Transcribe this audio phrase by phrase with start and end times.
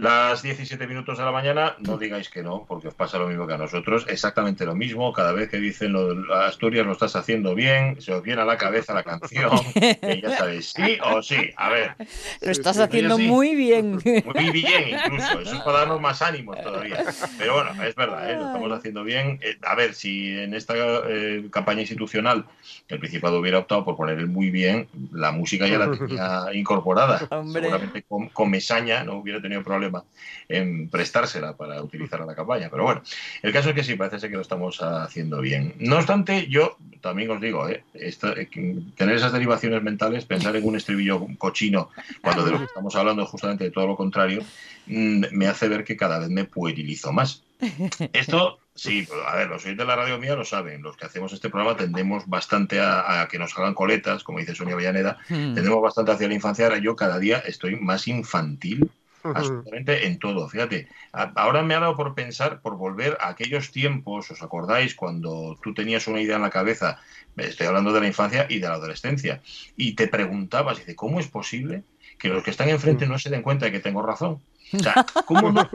[0.00, 3.46] las 17 minutos de la mañana, no digáis que no, porque os pasa lo mismo
[3.46, 7.16] que a nosotros, exactamente lo mismo, cada vez que dicen lo de Asturias lo estás
[7.16, 11.22] haciendo bien, se os viene a la cabeza la canción, que ya sabéis, sí o
[11.22, 11.94] sí, a ver.
[12.40, 13.92] Lo estás haciendo muy bien.
[14.34, 17.04] Muy bien incluso, eso es para darnos más ánimos todavía.
[17.38, 18.36] Pero bueno, es verdad, ¿eh?
[18.36, 19.38] lo estamos haciendo bien.
[19.42, 22.46] Eh, a ver, si en esta eh, campaña institucional
[22.88, 27.18] el Principado hubiera optado por poner el muy bien, la música ya la tenía incorporada.
[27.18, 29.87] Seguramente con, con Mesaña no hubiera tenido problema
[30.48, 32.68] en prestársela para utilizar a la campaña.
[32.70, 33.02] Pero bueno,
[33.42, 35.74] el caso es que sí, parece ser que lo estamos haciendo bien.
[35.78, 37.84] No obstante, yo también os digo, ¿eh?
[37.94, 41.90] eh tener esas derivaciones mentales, pensar en un estribillo cochino,
[42.22, 44.42] cuando de lo que estamos hablando es justamente de todo lo contrario,
[44.86, 47.42] mm, me hace ver que cada vez me puerilizo más.
[48.12, 51.32] Esto, sí, a ver, los oyentes de la radio mía lo saben, los que hacemos
[51.32, 55.54] este programa tendemos bastante a, que nos hagan coletas, como dice Sonia Villaneda, hmm.
[55.54, 58.90] tendemos bastante hacia la infancia, ahora yo cada día estoy más infantil
[59.22, 60.48] absolutamente en todo.
[60.48, 65.58] Fíjate, ahora me ha dado por pensar, por volver a aquellos tiempos, ¿os acordáis cuando
[65.62, 67.00] tú tenías una idea en la cabeza?
[67.36, 69.40] Estoy hablando de la infancia y de la adolescencia.
[69.76, 71.82] Y te preguntabas, dice, ¿cómo es posible
[72.18, 74.40] que los que están enfrente no se den cuenta de que tengo razón?
[74.72, 75.68] O sea, ¿cómo no,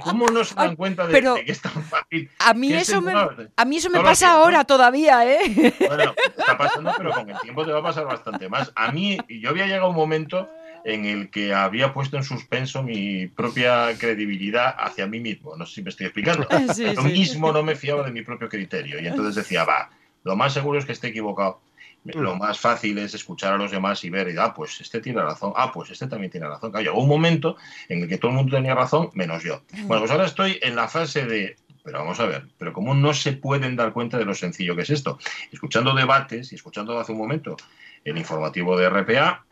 [0.00, 2.28] ¿cómo no se dan cuenta de, que es tan fácil?
[2.40, 5.74] A mí, eso me, a mí eso me pasa ahora todavía, ¿eh?
[5.86, 8.72] Bueno, está pasando, pero con el tiempo te va a pasar bastante más.
[8.74, 10.48] A mí, yo había llegado un momento
[10.84, 15.56] en el que había puesto en suspenso mi propia credibilidad hacia mí mismo.
[15.56, 16.46] No sé si me estoy explicando.
[16.94, 19.90] Yo mismo no me fiaba de mi propio criterio y entonces decía, va,
[20.24, 21.60] lo más seguro es que esté equivocado.
[22.04, 25.20] Lo más fácil es escuchar a los demás y ver, y, ah, pues este tiene
[25.20, 26.70] razón, ah, pues este también tiene razón.
[26.70, 27.56] Claro, llegó un momento
[27.90, 29.60] en el que todo el mundo tenía razón, menos yo.
[29.82, 33.12] Bueno, pues ahora estoy en la fase de, pero vamos a ver, pero ¿cómo no
[33.12, 35.18] se pueden dar cuenta de lo sencillo que es esto?
[35.52, 37.56] Escuchando debates y escuchando hace un momento
[38.04, 39.44] el informativo de RPA,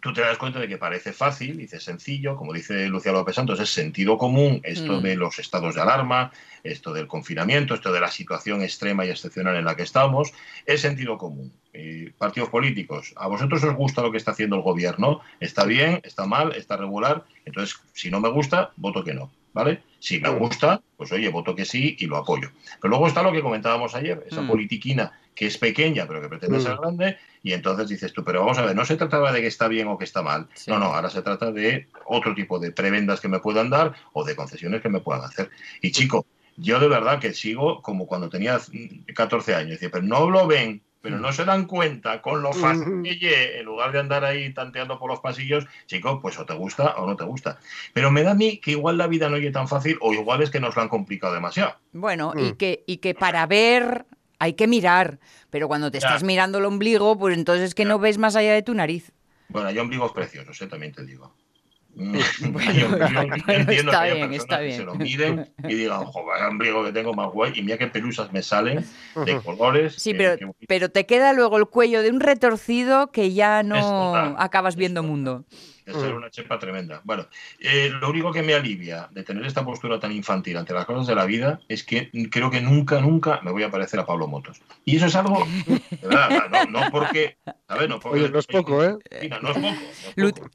[0.00, 3.60] tú te das cuenta de que parece fácil, dice sencillo, como dice Lucía López Santos,
[3.60, 5.02] es sentido común esto mm.
[5.02, 9.56] de los estados de alarma, esto del confinamiento, esto de la situación extrema y excepcional
[9.56, 10.32] en la que estamos,
[10.66, 11.52] es sentido común.
[12.18, 15.20] partidos políticos, ¿a vosotros os gusta lo que está haciendo el gobierno?
[15.38, 16.00] ¿Está bien?
[16.02, 16.54] ¿Está mal?
[16.56, 17.24] ¿Está regular?
[17.44, 19.30] Entonces, si no me gusta, voto que no.
[19.52, 19.82] ¿Vale?
[19.98, 22.50] Si me gusta, pues oye, voto que sí y lo apoyo.
[22.80, 24.48] Pero luego está lo que comentábamos ayer, esa mm.
[24.48, 26.80] politiquina que es pequeña pero que pretende ser mm.
[26.80, 29.68] grande, y entonces dices tú, pero vamos a ver, no se trataba de que está
[29.68, 30.48] bien o que está mal.
[30.66, 34.24] No, no, ahora se trata de otro tipo de prebendas que me puedan dar o
[34.24, 35.50] de concesiones que me puedan hacer.
[35.80, 38.60] Y chico, yo de verdad que sigo como cuando tenía
[39.14, 43.02] 14 años, decía, pero no lo ven, pero no se dan cuenta con lo fácil
[43.18, 46.96] que en lugar de andar ahí tanteando por los pasillos, chico, pues o te gusta
[46.96, 47.58] o no te gusta.
[47.92, 50.42] Pero me da a mí que igual la vida no es tan fácil o igual
[50.42, 51.74] es que nos lo han complicado demasiado.
[51.92, 52.56] Bueno, y, mm.
[52.56, 54.06] que, y que para ver
[54.38, 55.18] hay que mirar,
[55.50, 58.54] pero cuando te estás mirando el ombligo, pues entonces es que no ves más allá
[58.54, 59.12] de tu nariz.
[59.48, 60.66] Bueno, hay ombligos preciosos, ¿eh?
[60.66, 61.34] también te digo.
[63.68, 64.76] está bien, está bien.
[64.76, 68.32] se lo miden y digan, joder, ombligo que tengo más guay, y mira qué pelusas
[68.32, 68.84] me salen
[69.26, 69.94] de colores.
[69.96, 74.76] Sí, pero, pero te queda luego el cuello de un retorcido que ya no acabas
[74.76, 75.44] viendo mundo
[75.86, 77.00] ser una chepa tremenda.
[77.04, 77.26] Bueno,
[77.58, 81.06] eh, lo único que me alivia de tener esta postura tan infantil ante las cosas
[81.06, 84.26] de la vida es que creo que nunca, nunca me voy a parecer a Pablo
[84.26, 84.60] Motos.
[84.84, 87.38] Y eso es algo, de verdad, no, porque,
[87.68, 87.88] ¿sabes?
[87.88, 88.96] No, porque, Oye, no es poco, ¿eh?
[89.42, 89.58] no es
[90.16, 90.48] poco.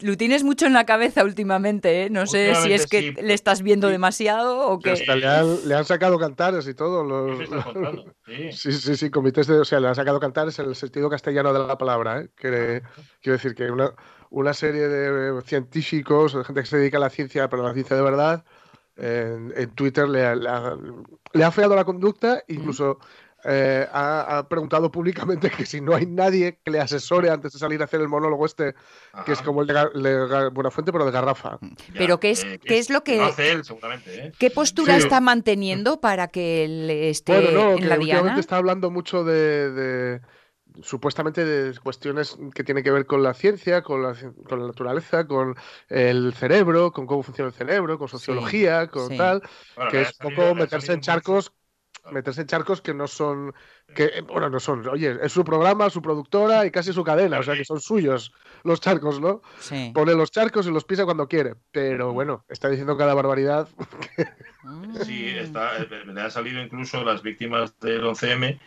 [0.00, 2.10] lo, tienes mucho en la cabeza últimamente, ¿eh?
[2.10, 4.94] No sé si es que le estás viendo demasiado o que...
[4.94, 7.04] le, han, le, han, sacado cantares y todo.
[7.04, 7.48] Los,
[8.52, 8.72] sí.
[8.72, 9.58] sí, sí, comités de...
[9.58, 12.28] O sea, le han sacado cantares en el sentido castellano de la palabra, ¿eh?
[12.36, 12.82] quiero
[13.24, 13.92] decir que una
[14.32, 17.74] una serie de científicos, de gente que se dedica a la ciencia, pero a la
[17.74, 18.44] ciencia de verdad,
[18.96, 22.98] en, Twitter le, ha, le, feado la conducta, incluso
[23.44, 27.82] eh, ha, preguntado públicamente que si no hay nadie que le asesore antes de salir
[27.82, 28.74] a hacer el monólogo este,
[29.26, 31.58] que es como el de, Buena Fuente, pero de Garrafa.
[31.92, 33.22] pero ¿qué es, ¿qué es lo que...
[33.22, 34.32] ¿eh?
[34.38, 38.38] ¿Qué postura está manteniendo para que le esté bueno, no, que la diana?
[38.38, 40.20] está hablando mucho de
[40.82, 44.14] supuestamente de cuestiones que tienen que ver con la ciencia, con la,
[44.48, 45.56] con la naturaleza, con
[45.88, 49.42] el cerebro, con cómo funciona el cerebro, con sociología, con tal,
[49.90, 51.52] que es poco meterse en charcos
[52.10, 53.54] meterse en charcos que no son
[53.94, 57.42] que bueno no son oye es su programa su productora y casi su cadena o
[57.44, 58.32] sea que son suyos
[58.64, 59.42] los charcos no
[59.94, 63.68] pone los charcos y los pisa cuando quiere pero bueno está diciendo cada barbaridad.
[65.04, 65.72] Sí está
[66.06, 68.60] me han salido incluso las víctimas del 11M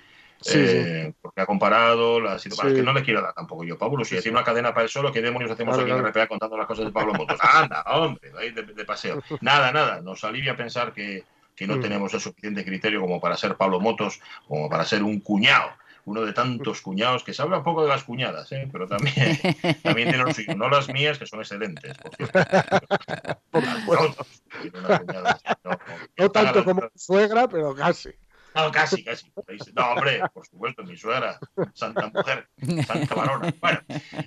[0.53, 2.77] eh, porque ha comparado las situaciones.
[2.77, 4.03] que no le quiero dar tampoco yo, Pablo.
[4.05, 6.67] Si tiene una cadena para el solo, ¿qué demonios hacemos aquí en RPA contando las
[6.67, 7.39] cosas de Pablo Motos?
[7.41, 9.21] Anda, hombre, ahí de, paseo.
[9.41, 10.01] Nada, nada.
[10.01, 11.23] Nos alivia pensar que,
[11.55, 11.81] que no mm.
[11.81, 15.71] tenemos el suficiente criterio como para ser Pablo Motos, como para ser un cuñado
[16.05, 18.69] uno de tantos cuñados, que se habla poco de las cuñadas, ¿eh?
[18.71, 19.15] pero también,
[19.83, 21.97] también tiene los no las mías, que son excelentes.
[26.17, 28.11] no, tanto como suegra, pero casi.
[28.55, 29.31] No, casi, casi.
[29.75, 31.37] No, hombre, por supuesto, mi suegra,
[31.73, 32.47] santa mujer,
[32.87, 33.53] santa varona.
[33.59, 33.79] Bueno,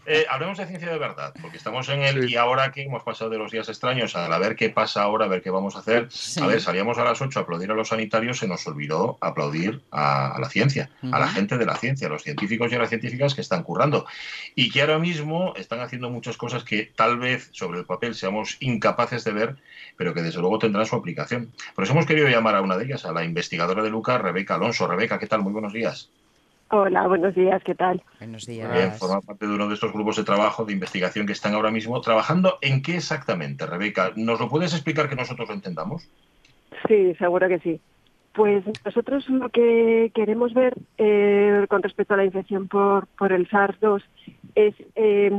[0.06, 3.30] eh, hablemos de ciencia de verdad, porque estamos en el y ahora que hemos pasado
[3.30, 6.08] de los días extraños a, ver qué pasa ahora, a ver qué vamos a hacer.
[6.42, 9.82] A ver, salíamos a las 8 a aplaudir a los sanitarios, se nos olvidó aplaudir
[9.90, 12.90] a, la ciencia, a la gente de la ciencia, a los científicos y a las
[12.90, 14.06] científicas que están currando
[14.54, 18.58] y que ahora mismo están haciendo muchas cosas que tal vez sobre el papel seamos
[18.60, 19.56] incapaces de ver,
[19.96, 21.52] pero que desde luego tendrán su aplicación.
[21.74, 24.54] Por eso hemos querido llamar a una de ellas, a la investigadora de Lucas, Rebeca
[24.54, 24.86] Alonso.
[24.86, 25.42] Rebeca, ¿qué tal?
[25.42, 26.10] Muy buenos días.
[26.70, 28.02] Hola, buenos días, ¿qué tal?
[28.18, 28.70] Buenos días.
[28.70, 31.70] Bien, forma parte de uno de estos grupos de trabajo, de investigación que están ahora
[31.70, 32.58] mismo trabajando.
[32.60, 34.12] ¿En qué exactamente, Rebeca?
[34.16, 36.06] ¿Nos lo puedes explicar que nosotros lo entendamos?
[36.86, 37.80] Sí, seguro que sí.
[38.34, 43.48] Pues nosotros lo que queremos ver eh, con respecto a la infección por, por el
[43.48, 44.02] SARS-2
[44.54, 45.32] es eh,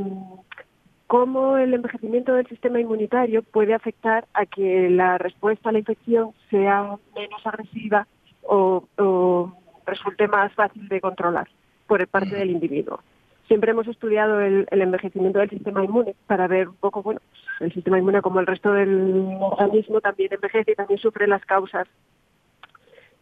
[1.05, 6.31] cómo el envejecimiento del sistema inmunitario puede afectar a que la respuesta a la infección
[6.49, 8.07] sea menos agresiva
[8.43, 9.53] o,
[9.85, 11.47] resulte más fácil de controlar
[11.87, 12.99] por parte del individuo.
[13.47, 17.19] Siempre hemos estudiado el, envejecimiento del sistema inmune para ver un poco, bueno,
[17.59, 21.87] el sistema inmune como el resto del organismo también envejece y también sufre las causas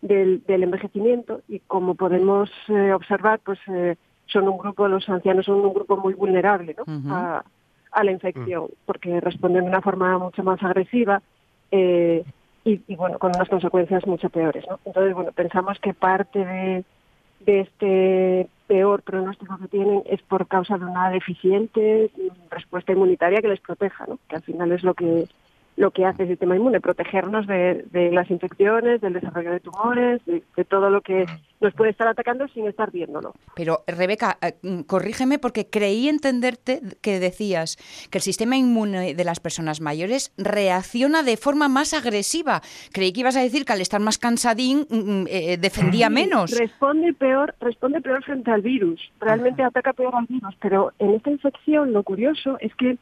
[0.02, 5.62] del, envejecimiento y como podemos eh, observar, pues eh, son un grupo, los ancianos son
[5.62, 7.16] un grupo muy vulnerable ¿no?
[7.16, 7.46] a,
[7.92, 11.22] a, la infección porque responden de una forma mucho más agresiva
[11.72, 12.24] eh,
[12.68, 14.66] y, bueno, con unas consecuencias mucho peores.
[14.70, 14.80] ¿no?
[14.86, 16.84] Entonces, bueno, pensamos que parte de,
[17.46, 22.12] este peor pronóstico que tienen es por causa de una deficiente
[22.50, 25.28] respuesta inmunitaria que les proteja, que al final es lo que
[25.78, 30.42] lo que hace el sistema inmune, protegernos de, las infecciones, del desarrollo de tumores, de,
[30.66, 31.26] todo lo que
[31.62, 33.34] nos puede estar atacando sin estar viéndolo.
[33.56, 37.78] Pero, Rebeca, eh, mm, corrígeme porque creí entenderte que decías
[38.10, 42.62] que el sistema inmune de las personas mayores reacciona de forma más agresiva.
[42.92, 46.58] Creí que ibas a decir que al estar más cansadín mm, mm, eh, defendía menos.
[46.58, 49.00] Responde peor, responde peor frente al virus.
[49.20, 50.56] Realmente ataca peor al virus.
[50.60, 52.98] Pero en esta infección lo curioso es que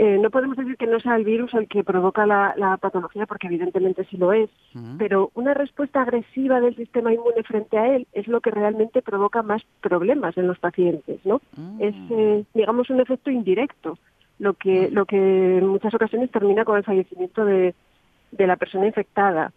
[0.00, 3.48] eh, no podemos decir que no sea el virus el que provoca la, patología, porque
[3.48, 4.48] evidentemente sí lo es,
[4.96, 9.42] pero una respuesta agresiva del sistema inmune frente a él es lo que realmente provoca
[9.42, 11.40] más problemas en los pacientes, ¿no?
[11.56, 11.82] Mm.
[11.82, 13.98] Es, eh, digamos, un efecto indirecto,
[14.38, 17.74] lo que, lo que en muchas ocasiones termina con el fallecimiento de,
[18.38, 19.50] la persona infectada.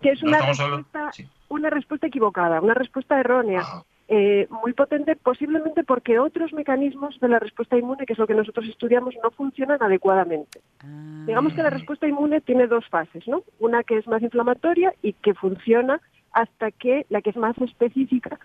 [0.00, 1.10] que, es, una, respuesta,
[1.48, 3.62] una respuesta equivocada, una respuesta errónea.
[4.08, 8.34] Eh, muy potente, posiblemente porque otros mecanismos de la respuesta inmune, que es lo que
[8.34, 10.60] nosotros estudiamos, no funcionan adecuadamente.
[10.84, 11.24] Ah.
[11.26, 13.42] Digamos que la respuesta inmune tiene dos fases, ¿no?
[13.60, 16.00] Una que es más inflamatoria y que funciona
[16.32, 18.38] hasta que la que es más específica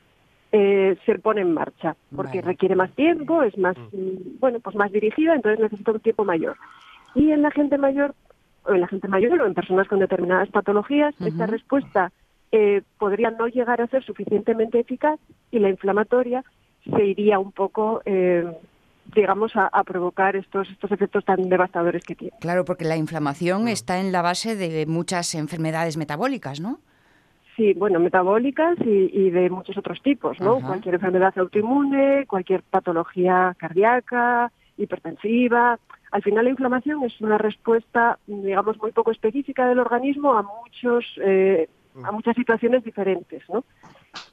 [0.51, 4.39] eh, se pone en marcha, porque requiere más tiempo, es más, mm.
[4.39, 6.55] bueno, pues más dirigida, entonces necesita un tiempo mayor.
[7.15, 8.15] Y en la gente mayor,
[8.63, 12.11] o en la gente mayor o en personas con determinadas patologías, esta respuesta
[12.51, 15.19] eh, podría no llegar a ser suficientemente eficaz
[15.51, 16.43] y la inflamatoria
[16.95, 18.45] se iría un poco eh,
[19.15, 22.37] digamos, a, provocar estos, estos efectos tan devastadores que tiene.
[22.39, 23.67] Claro, porque la inflamación mm.
[23.69, 26.79] está en la base de muchas enfermedades metabólicas, ¿no?
[27.55, 30.59] Sí, bueno, metabólicas y, de muchos otros tipos, ¿no?
[30.61, 35.79] Cualquier enfermedad autoinmune, cualquier patología cardíaca, hipertensiva.
[36.11, 41.03] Al final la inflamación es una respuesta, digamos, muy poco específica del organismo a muchos
[41.19, 41.67] eh,
[42.03, 43.63] a muchas situaciones diferentes, ¿no?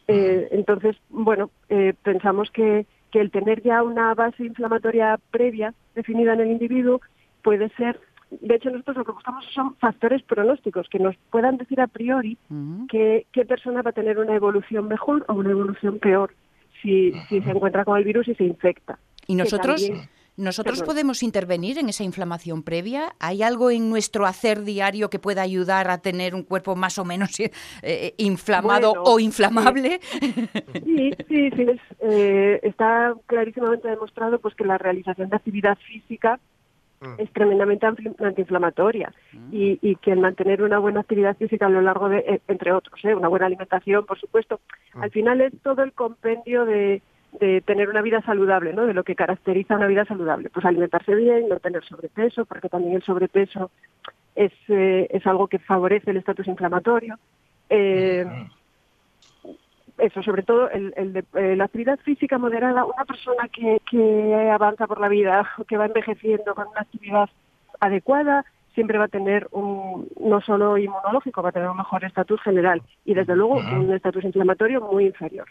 [0.08, 6.34] Eh, entonces, bueno, eh, pensamos que, que el tener ya una base inflamatoria previa definida
[6.34, 7.00] en el individuo
[7.42, 8.00] puede ser
[8.40, 12.36] de hecho, nosotros lo que buscamos son factores pronósticos que nos puedan decir a priori
[12.88, 16.34] qué persona va a tener una evolución mejor o una evolución peor
[16.82, 18.98] si, si se encuentra con el virus y se infecta.
[19.26, 19.90] ¿Y nosotros?
[20.36, 23.14] ¿Nosotros podemos intervenir en esa inflamación previa?
[23.20, 27.04] ¿Hay algo en nuestro hacer diario que pueda ayudar a tener un cuerpo más o
[27.04, 30.00] menos eh, eh, inflamado o inflamable?
[30.84, 31.66] Sí, sí, sí.
[32.00, 36.40] Eh, está clarísimamente demostrado pues que la realización de actividad física
[37.00, 37.14] mm.
[37.18, 39.48] es tremendamente antiinflamatoria mm.
[39.52, 43.28] y, que el mantener una buena actividad física a lo largo de, entre otros, una
[43.28, 44.60] buena alimentación, por supuesto,
[44.94, 45.02] mm.
[45.02, 47.02] al final es todo el compendio de
[47.40, 48.86] de tener una vida saludable, ¿no?
[48.86, 50.50] De lo que caracteriza una vida saludable.
[50.50, 53.70] Pues alimentarse bien, no tener sobrepeso, porque también el sobrepeso
[54.34, 57.18] es, eh, es algo que favorece el estatus inflamatorio.
[57.70, 58.24] Eh,
[59.98, 64.86] eso, sobre todo el, el eh, la actividad física moderada, una persona que, que avanza
[64.86, 67.28] por la vida, que va envejeciendo con una actividad
[67.80, 72.40] adecuada, siempre va a tener un, no solo inmunológico, va a tener un mejor estatus
[72.42, 75.46] general y desde luego un estatus inflamatorio muy inferior.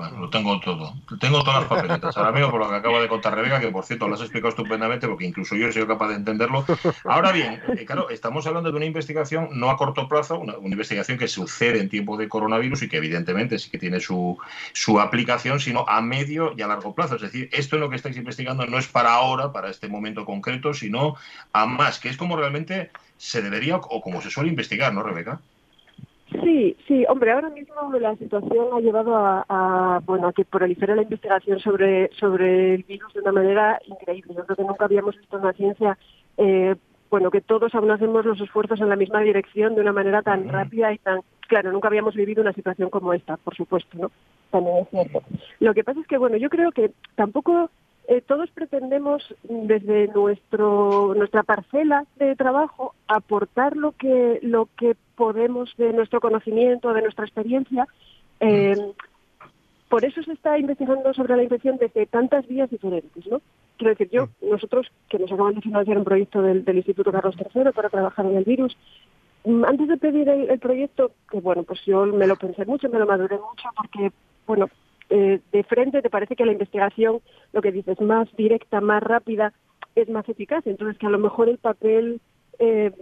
[0.00, 0.94] Bueno, lo tengo todo.
[1.20, 2.16] Tengo todas las papeletas.
[2.16, 4.48] Ahora mismo, por lo que acaba de contar Rebeca, que por cierto lo has explicado
[4.48, 6.64] estupendamente, porque incluso yo he sido capaz de entenderlo.
[7.04, 11.18] Ahora bien, eh, claro, estamos hablando de una investigación no a corto plazo, una, investigación
[11.18, 14.38] que sucede en tiempo de coronavirus y que evidentemente sí que tiene su,
[14.72, 17.16] su aplicación, sino a medio y a largo plazo.
[17.16, 20.24] Es decir, esto es lo que estáis investigando no es para ahora, para este momento
[20.24, 21.16] concreto, sino
[21.52, 25.42] a más, que es como realmente se debería o como se suele investigar, ¿no, Rebeca?
[26.30, 31.02] Sí, sí, hombre, ahora mismo la situación ha llevado a, bueno, a que prolifere la
[31.02, 34.34] investigación sobre, sobre el virus de una manera increíble.
[34.36, 35.98] Yo creo que nunca habíamos visto en la ciencia,
[36.36, 36.76] eh,
[37.10, 40.48] bueno, que todos aún hacemos los esfuerzos en la misma dirección de una manera tan
[40.48, 44.12] rápida y tan, claro, nunca habíamos vivido una situación como esta, por supuesto, ¿no?
[44.50, 45.22] También es cierto.
[45.58, 47.70] Lo que pasa es que, bueno, yo creo que tampoco
[48.10, 55.72] eh, todos pretendemos desde nuestro nuestra parcela de trabajo aportar lo que lo que podemos
[55.76, 57.86] de nuestro conocimiento de nuestra experiencia.
[58.40, 58.76] Eh,
[59.88, 63.40] por eso se está investigando sobre la infección desde tantas vías diferentes no
[63.78, 67.70] quiero decir yo nosotros que nos acaban de financiar un proyecto del, Instituto Carlos III
[67.72, 68.76] para trabajar en el virus
[69.44, 72.88] mm, antes de pedir el, el proyecto que bueno pues yo me lo pensé mucho
[72.88, 74.10] me lo maduré mucho porque
[74.48, 74.68] bueno
[75.10, 77.20] eh, de frente te parece que la investigación,
[77.52, 79.52] lo que dices, más directa, más rápida,
[79.96, 80.64] es más eficaz.
[80.66, 82.20] Entonces, que a lo mejor el papel
[82.60, 82.92] eh,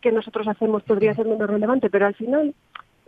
[0.00, 2.54] que nosotros hacemos podría ser menos relevante, pero al final,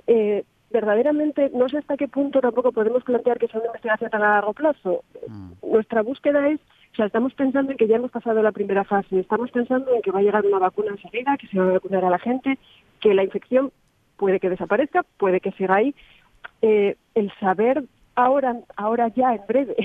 [0.06, 4.18] eh, verdaderamente, no sé hasta qué punto tampoco podemos plantear que sea una investigación a
[4.18, 5.04] largo plazo.
[5.26, 5.52] Mm.
[5.72, 6.60] Nuestra búsqueda es,
[6.92, 10.02] o sea, estamos pensando en que ya hemos pasado la primera fase, estamos pensando en
[10.02, 12.58] que va a llegar una vacuna enseguida, que se va a vacunar a la gente,
[13.00, 13.72] que la infección
[14.18, 15.94] puede que desaparezca, puede que siga ahí.
[16.60, 17.84] el saber
[18.14, 19.76] ahora, ahora ya en breve.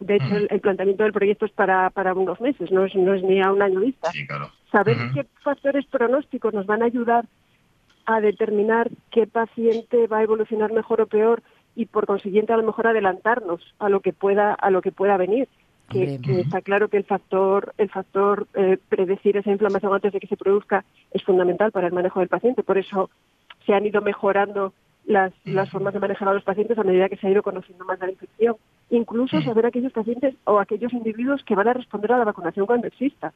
[0.00, 3.22] De hecho, el, planteamiento del proyecto es para, para unos meses, no es, no es
[3.22, 4.10] ni a un año vista.
[4.72, 7.24] Saber qué factores pronósticos nos van a ayudar
[8.06, 11.42] a determinar qué paciente va a evolucionar mejor o peor
[11.76, 15.16] y por consiguiente a lo mejor adelantarnos a lo que pueda a lo que pueda
[15.16, 15.48] venir.
[15.88, 20.26] Que, está claro que el factor el factor eh, predecir esa inflamación antes de que
[20.26, 22.62] se produzca es fundamental para el manejo del paciente.
[22.62, 23.10] Por eso
[23.66, 24.72] se han ido mejorando
[25.06, 27.84] las, las formas de manejar a los pacientes a medida que se ha ido conociendo
[27.84, 28.56] más de la infección.
[28.90, 32.86] Incluso saber aquellos pacientes o aquellos individuos que van a responder a la vacunación cuando
[32.86, 33.32] exista.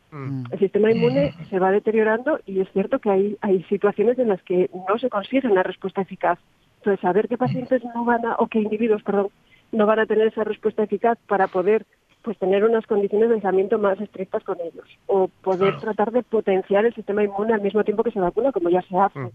[0.50, 4.42] El sistema inmune se va deteriorando y es cierto que hay, hay situaciones en las
[4.42, 6.38] que no se consigue una respuesta eficaz.
[6.78, 9.28] Entonces, saber qué pacientes no van a, o qué individuos, perdón,
[9.72, 11.84] no van a tener esa respuesta eficaz para poder
[12.22, 14.86] pues tener unas condiciones de aislamiento más estrictas con ellos.
[15.06, 18.68] O poder tratar de potenciar el sistema inmune al mismo tiempo que se vacuna como
[18.68, 19.30] ya se hace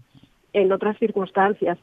[0.52, 1.78] en otras circunstancias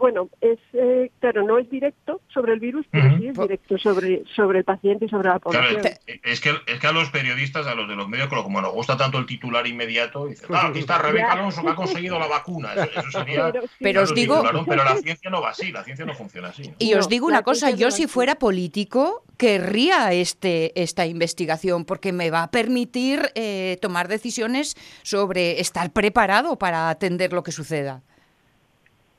[0.00, 4.24] bueno, es eh, claro, no es directo sobre el virus, pero sí es directo sobre,
[4.34, 5.82] sobre el paciente y sobre la población.
[6.06, 8.96] es, que, es que a los periodistas, a los de los medios, como nos gusta
[8.96, 12.72] tanto el titular inmediato, dicen, ah, aquí está Rebeca Alonso que ha conseguido la vacuna.
[12.72, 13.52] Eso, sería.
[13.78, 14.42] Pero, os digo.
[14.66, 16.72] pero la ciencia no va así, la ciencia no funciona así.
[16.78, 22.30] Y os digo una cosa, yo si fuera político, querría este, esta investigación, porque me
[22.30, 28.02] va a permitir eh, tomar decisiones sobre estar preparado para atender lo que suceda.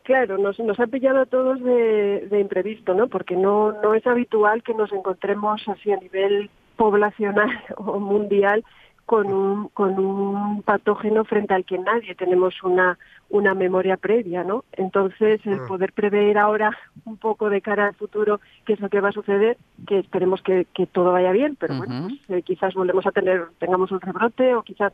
[0.03, 3.08] Claro, nos, nos ha pillado a todos de, imprevisto, ¿no?
[3.08, 8.63] Porque no, no es habitual que nos encontremos así a nivel poblacional o mundial
[9.12, 12.98] con un, con un patógeno frente al que nadie tenemos una,
[13.30, 14.63] una memoria previa, ¿no?
[14.72, 15.65] Entonces, el ah.
[15.68, 19.12] poder prever ahora un poco de cara al futuro qué es lo que va a
[19.12, 23.12] suceder, que esperemos que, que todo vaya bien, pero bueno, pues, eh, quizás volvemos a
[23.12, 24.94] tener, tengamos un rebrote o quizás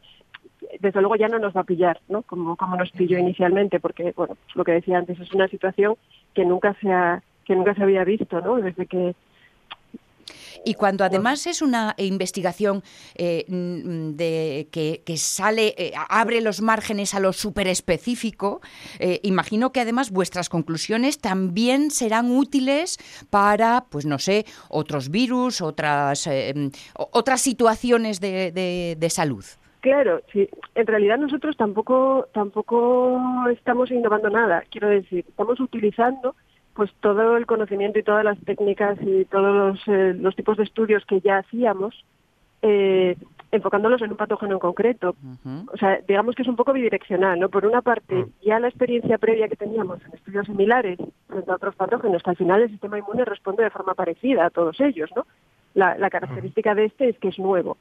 [0.79, 2.23] desde luego ya no nos va a pillar, ¿no?
[2.23, 5.93] Como, como nos pilló inicialmente, porque, bueno, pues lo que decía antes, es una situación
[6.33, 8.55] que nunca se, ha, que nunca se había visto, ¿no?
[8.55, 9.13] Desde que
[10.65, 12.83] y cuando además es una investigación
[13.15, 18.61] eh, mm, de, que, sale, eh, abre los márgenes a lo súper específico,
[18.99, 22.97] eh, imagino que además vuestras conclusiones también serán útiles
[23.29, 26.29] para, pues no sé, otros virus, otras,
[26.93, 29.45] otras situaciones de salud.
[29.81, 30.49] Claro, sí.
[30.75, 34.63] En realidad nosotros tampoco tampoco estamos innovando nada.
[34.69, 36.35] Quiero decir, estamos utilizando
[36.77, 40.63] pues todo el conocimiento y todas las técnicas y todos los, eh, los tipos de
[40.63, 42.05] estudios que ya hacíamos,
[42.61, 43.17] eh,
[43.51, 45.15] enfocándolos en un patógeno en concreto.
[45.73, 47.49] O sea, digamos que es un poco bidireccional, ¿no?
[47.49, 48.29] Por una parte, mm.
[48.45, 52.37] ya la experiencia previa que teníamos en estudios similares frente a otros patógenos, que al
[52.37, 55.25] final el sistema inmune responde de forma parecida a todos ellos, ¿no?
[55.73, 57.77] La, la característica de este es que es nuevo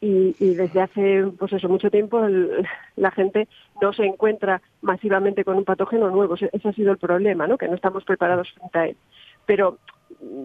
[0.00, 2.20] y, desde hace pues eso mucho tiempo
[2.96, 3.48] la gente
[3.80, 6.34] no se encuentra masivamente con un patógeno nuevo.
[6.34, 8.96] Ese ha sido el problema no que no estamos preparados frente a él.
[9.46, 9.78] Pero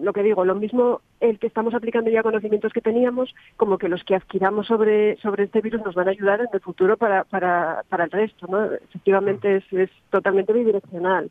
[0.02, 3.88] lo que digo, lo mismo el que estamos aplicando ya conocimientos que teníamos, como que
[3.88, 7.24] los que adquiramos sobre, sobre este virus nos van a ayudar en el futuro para,
[7.24, 8.64] para, para el resto, ¿no?
[8.72, 11.30] Efectivamente es, es totalmente bidireccional.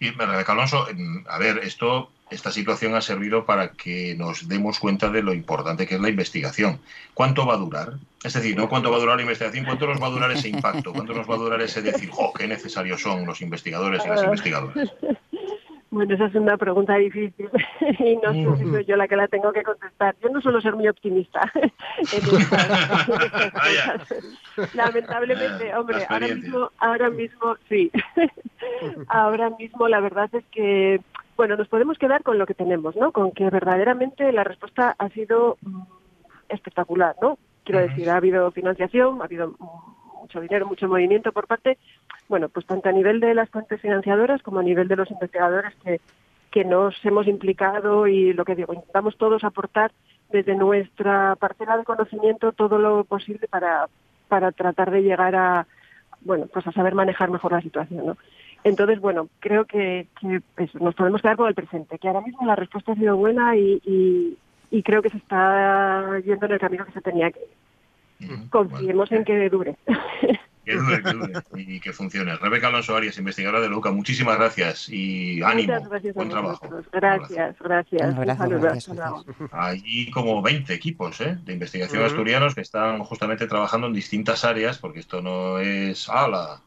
[0.00, 0.86] Y Rebeca Alonso,
[1.28, 5.86] a ver, esto esta situación ha servido para que nos demos cuenta de lo importante
[5.86, 6.80] que es la investigación.
[7.14, 7.94] ¿Cuánto va a durar?
[8.22, 10.48] Es decir, no cuánto va a durar la investigación, cuánto nos va a durar ese
[10.48, 14.08] impacto, cuánto nos va a durar ese decir, ¡oh, qué necesarios son los investigadores y
[14.08, 14.92] las investigadoras!
[15.90, 17.48] Bueno, esa es una pregunta difícil
[17.98, 20.14] y no sé si soy yo la que la tengo que contestar.
[20.22, 21.50] Yo no suelo ser muy optimista.
[24.74, 27.90] Lamentablemente, hombre, ahora mismo, ahora mismo, sí.
[29.08, 31.00] ahora mismo la verdad es que
[31.38, 33.12] bueno, nos podemos quedar con lo que tenemos, ¿no?
[33.12, 35.82] Con que verdaderamente la respuesta ha sido mm,
[36.48, 37.38] espectacular, ¿no?
[37.62, 39.54] Quiero decir, ha habido financiación, ha habido
[40.20, 41.78] mucho dinero, mucho movimiento por parte,
[42.28, 45.72] bueno, pues tanto a nivel de las fuentes financiadoras como a nivel de los investigadores
[45.84, 46.00] que,
[46.50, 49.92] que nos hemos implicado y lo que digo, intentamos todos aportar
[50.30, 53.86] desde nuestra parcela de conocimiento todo lo posible para,
[54.26, 55.68] para tratar de llegar a,
[56.22, 58.16] bueno, pues a saber manejar mejor la situación, ¿no?
[58.64, 60.08] Entonces, bueno, creo que,
[60.80, 64.36] nos podemos quedar con el presente, que ahora mismo la respuesta ha sido buena y,
[64.84, 67.40] creo que se está yendo en el camino que se tenía que
[68.50, 69.76] Confiemos en que dure.
[70.64, 72.36] Que dure, que dure y que funcione.
[72.36, 75.72] Rebeca Alonso Arias, investigadora de Luca, muchísimas gracias y ánimo.
[76.14, 76.68] buen trabajo.
[76.92, 78.14] Gracias, gracias.
[78.14, 78.90] gracias,
[79.50, 81.38] Hay como 20 equipos ¿eh?
[81.42, 86.60] de investigación asturianos que están justamente trabajando en distintas áreas, porque esto no es ala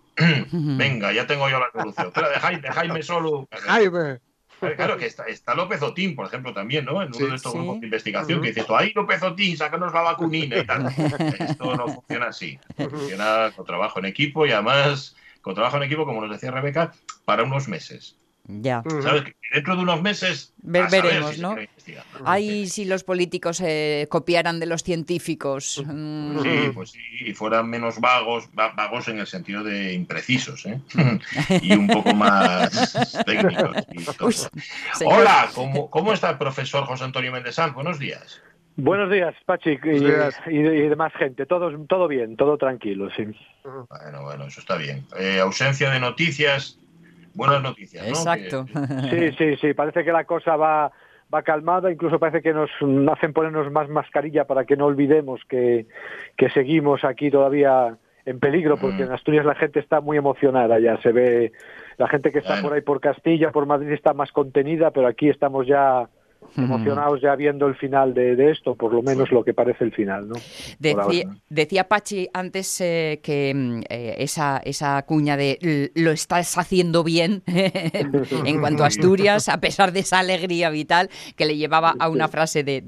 [0.52, 2.12] Venga, ya tengo yo la solución.
[2.14, 3.48] Pero dejáis, solo.
[3.52, 4.20] Jaime.
[4.76, 7.02] Claro, que está, está, López Otín, por ejemplo, también, ¿no?
[7.02, 10.60] En uno de estos grupos de investigación que dice, ahí López Otín, sácanos la vacunina
[10.60, 10.86] y tal.
[11.40, 12.60] Esto no funciona así.
[12.78, 16.92] Funciona con trabajo en equipo y además con trabajo en equipo, como nos decía Rebeca,
[17.26, 18.18] para unos meses.
[18.48, 18.84] Ya.
[19.02, 19.36] ¿Sabes?
[19.52, 20.54] dentro de unos meses.
[20.62, 21.56] veremos, ¿no?
[22.26, 25.84] Ay, si los políticos eh, copiaran de los científicos.
[25.86, 26.42] Mm.
[26.42, 30.80] Sí, pues sí, y fueran menos vagos, vagos en el sentido de imprecisos, ¿eh?
[31.62, 34.50] y un poco más técnicos.
[35.06, 38.42] Hola, ¿cómo, ¿cómo está el profesor José Antonio Méndez Buenos días.
[38.78, 41.46] Buenos días, Pachi, y, y, demás gente.
[41.46, 43.26] Todo, todo bien, todo tranquilo, sí.
[43.64, 45.06] Bueno, bueno, eso está bien.
[45.20, 46.80] Eh, ausencia de noticias
[47.34, 48.04] buenas noticias.
[48.04, 48.10] ¿no?
[48.10, 48.66] Exacto.
[49.10, 50.92] Sí, sí, sí, parece que la cosa va,
[51.34, 52.70] va calmada, incluso parece que nos
[53.12, 55.86] hacen ponernos más mascarilla para que no olvidemos que,
[56.38, 59.08] que seguimos aquí todavía en peligro, porque mm.
[59.08, 61.52] en Asturias la gente está muy emocionada ya, se ve,
[61.98, 65.30] la gente que está por ahí por Castilla, por Madrid está más contenida, pero aquí
[65.30, 66.08] estamos ya
[66.58, 70.28] emocionados ya viendo el final de, esto, por lo menos lo que parece el final.
[70.28, 70.36] ¿no?
[71.50, 77.44] Decía, Pachi antes eh, que mm, eh, esa, esa cuña de lo estás haciendo bien
[77.48, 82.28] en cuanto a Asturias, a pesar de esa alegría vital que le llevaba a una
[82.28, 82.82] frase de,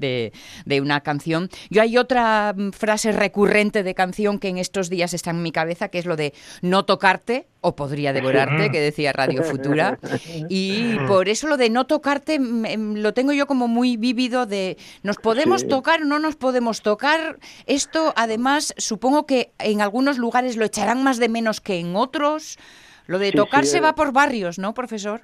[0.64, 1.48] de, una canción.
[1.70, 5.52] Yo hay otra mm, frase recurrente de canción que en estos días está en mi
[5.52, 9.98] cabeza, que es lo de no tocarte o podría devorarte, que decía Radio Futura.
[10.48, 14.76] Y por eso lo de no tocarte mm, lo tengo yo como muy vívido de
[15.02, 17.38] nos podemos tocar o no nos podemos tocar.
[17.66, 22.58] Esto además supongo que en algunos lugares lo echarán más de menos que en otros.
[23.06, 25.20] Lo de tocarse va por barrios, ¿no, profesor?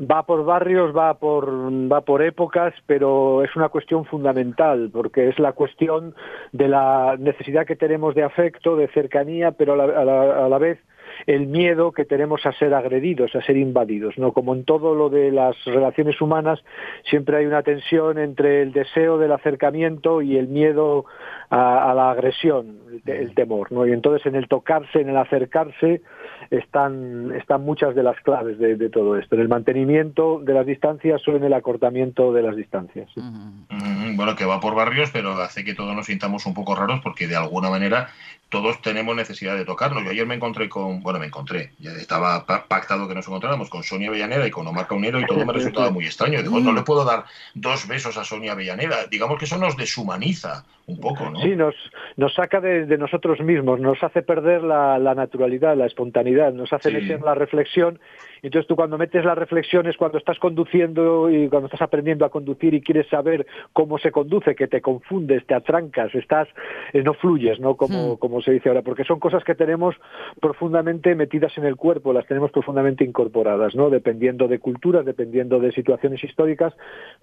[0.00, 1.50] Va por barrios, va por,
[1.92, 6.14] va por épocas, pero es una cuestión fundamental, porque es la cuestión
[6.52, 10.78] de la necesidad que tenemos de afecto, de cercanía, pero a la vez
[11.26, 14.16] el miedo que tenemos a ser agredidos, a ser invadidos.
[14.18, 14.32] ¿no?
[14.32, 16.60] Como en todo lo de las relaciones humanas,
[17.08, 21.04] siempre hay una tensión entre el deseo del acercamiento y el miedo
[21.50, 23.72] a, la agresión, el, temor.
[23.72, 23.86] ¿no?
[23.86, 26.02] Y entonces en el tocarse, en el acercarse,
[26.50, 31.26] están, están muchas de las claves de, todo esto, en el mantenimiento de las distancias
[31.28, 33.10] o en el acortamiento de las distancias.
[34.16, 37.26] Bueno, que va por barrios, pero hace que todos nos sintamos un poco raros porque
[37.26, 38.08] de alguna manera
[38.50, 40.04] todos tenemos necesidad de tocarnos.
[40.04, 43.82] Yo ayer me encontré con, bueno, me encontré, ya estaba pactado que nos encontráramos con
[43.82, 46.42] Sonia Avellaneda y con Omar Caunero y todo me resultaba muy extraño.
[46.42, 49.06] Digo, no le puedo dar dos besos a Sonia Avellaneda.
[49.06, 51.40] Digamos que eso nos deshumaniza un poco, ¿no?
[51.40, 51.74] Sí, nos,
[52.16, 57.22] nos saca de, nosotros mismos, nos hace perder la, naturalidad, la espontaneidad, nos hace meter
[57.22, 58.00] la reflexión
[58.46, 62.74] entonces tú cuando metes las reflexiones, cuando estás conduciendo y cuando estás aprendiendo a conducir
[62.74, 66.48] y quieres saber cómo se conduce, que te confundes, te atrancas, estás,
[66.92, 67.76] eh, no fluyes, ¿no?
[67.76, 68.16] Como, hmm.
[68.18, 69.96] como se dice ahora, porque son cosas que tenemos
[70.40, 73.90] profundamente metidas en el cuerpo, las tenemos profundamente incorporadas, ¿no?
[73.90, 76.74] Dependiendo de culturas, dependiendo de situaciones históricas,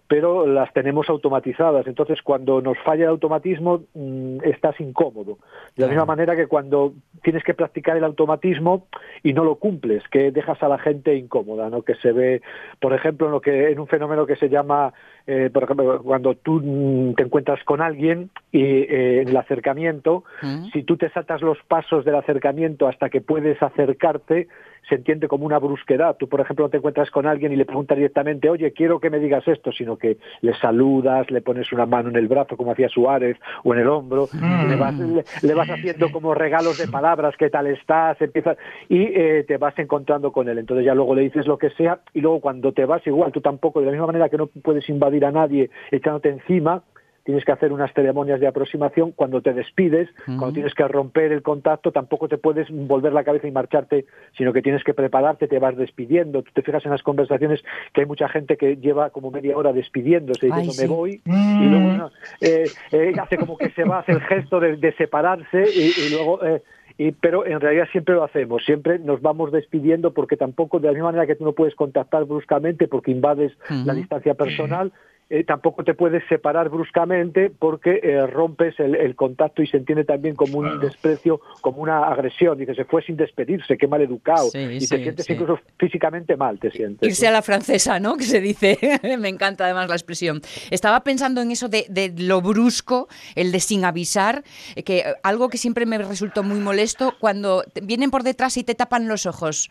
[0.07, 1.87] pero las tenemos automatizadas.
[1.87, 5.37] Entonces, cuando nos falla el automatismo, mm, estás incómodo.
[5.75, 8.87] De la misma manera que cuando tienes que practicar el automatismo
[9.23, 11.81] y no lo cumples, que dejas a la gente incómoda, ¿no?
[11.81, 12.41] Que se ve,
[12.79, 14.93] por ejemplo, en lo que en un fenómeno que se llama
[15.29, 20.23] eh, por ejemplo, cuando tú mm, te encuentras con alguien y eh, en el acercamiento,
[20.41, 20.69] mm.
[20.71, 24.47] si tú te saltas los pasos del acercamiento hasta que puedes acercarte,
[24.87, 26.15] se entiende como una brusquedad.
[26.17, 29.19] Tú, por ejemplo, te encuentras con alguien y le preguntas directamente, oye, quiero que me
[29.19, 32.89] digas esto, sino que le saludas, le pones una mano en el brazo, como hacía
[32.89, 34.95] Suárez, o en el hombro, le, vas,
[35.41, 38.57] le, vas, haciendo como regalos de palabras, qué tal estás, empiezas,
[38.89, 40.57] y eh, te vas encontrando con él.
[40.57, 43.41] Entonces ya luego le dices lo que sea, y luego cuando te vas igual, tú
[43.41, 46.83] tampoco, de la misma manera que no puedes invadir a nadie echándote encima,
[47.27, 49.11] tienes que hacer unas ceremonias de aproximación.
[49.11, 53.49] Cuando te despides, cuando tienes que romper el contacto, tampoco te puedes volver la cabeza
[53.49, 54.05] y marcharte,
[54.37, 56.41] sino que tienes que prepararte, te vas despidiendo.
[56.41, 57.61] Tú te fijas en las conversaciones
[57.91, 61.69] que hay mucha gente que lleva como media hora despidiéndose, diciendo me voy, y mm.
[61.69, 66.41] luego eh, eh, hace como que se va, hace el gesto de, separarse y, luego...
[66.45, 66.63] Eh,
[66.99, 70.93] y, pero en realidad siempre lo hacemos, siempre nos vamos despidiendo porque tampoco, de la
[70.93, 74.91] misma manera que tú no puedes contactar bruscamente porque invades la distancia personal,
[75.29, 80.35] eh, tampoco te puedes separar bruscamente porque eh, rompes el, contacto y se entiende también
[80.35, 82.57] como un desprecio, como una agresión.
[82.57, 84.47] Dice, se fue sin despedirse, qué mal educado.
[84.53, 87.07] y te sientes incluso físicamente mal, te sientes.
[87.07, 88.15] Irse a la francesa, ¿no?
[88.15, 88.77] Que se dice.
[89.19, 90.41] Me encanta además la expresión.
[90.71, 94.43] Estaba pensando en eso de, lo brusco, el de sin avisar,
[94.75, 98.75] eh, que algo que siempre me resultó muy molesto cuando vienen por detrás y te
[98.75, 99.69] tapan los ojos.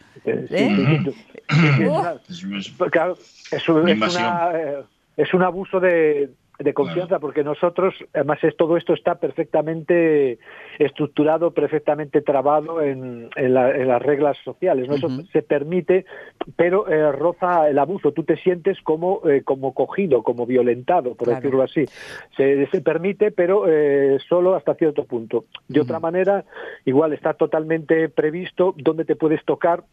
[2.91, 3.17] Claro,
[3.51, 3.95] es, una
[5.17, 6.31] es un abuso de,
[6.75, 10.39] confianza porque nosotros, además es, todo esto está perfectamente
[10.79, 14.89] estructurado, perfectamente trabado en, las reglas sociales.
[14.89, 14.95] ¿no?
[14.95, 16.05] Eso se permite,
[16.55, 18.13] pero eh, roza el abuso.
[18.13, 21.85] Tú te sientes como, eh, como cogido, como violentado, por decirlo así.
[22.37, 25.47] Se, se permite, pero eh, solo hasta cierto punto.
[25.69, 26.45] De otra manera,
[26.85, 29.85] igual está totalmente previsto dónde te puedes tocar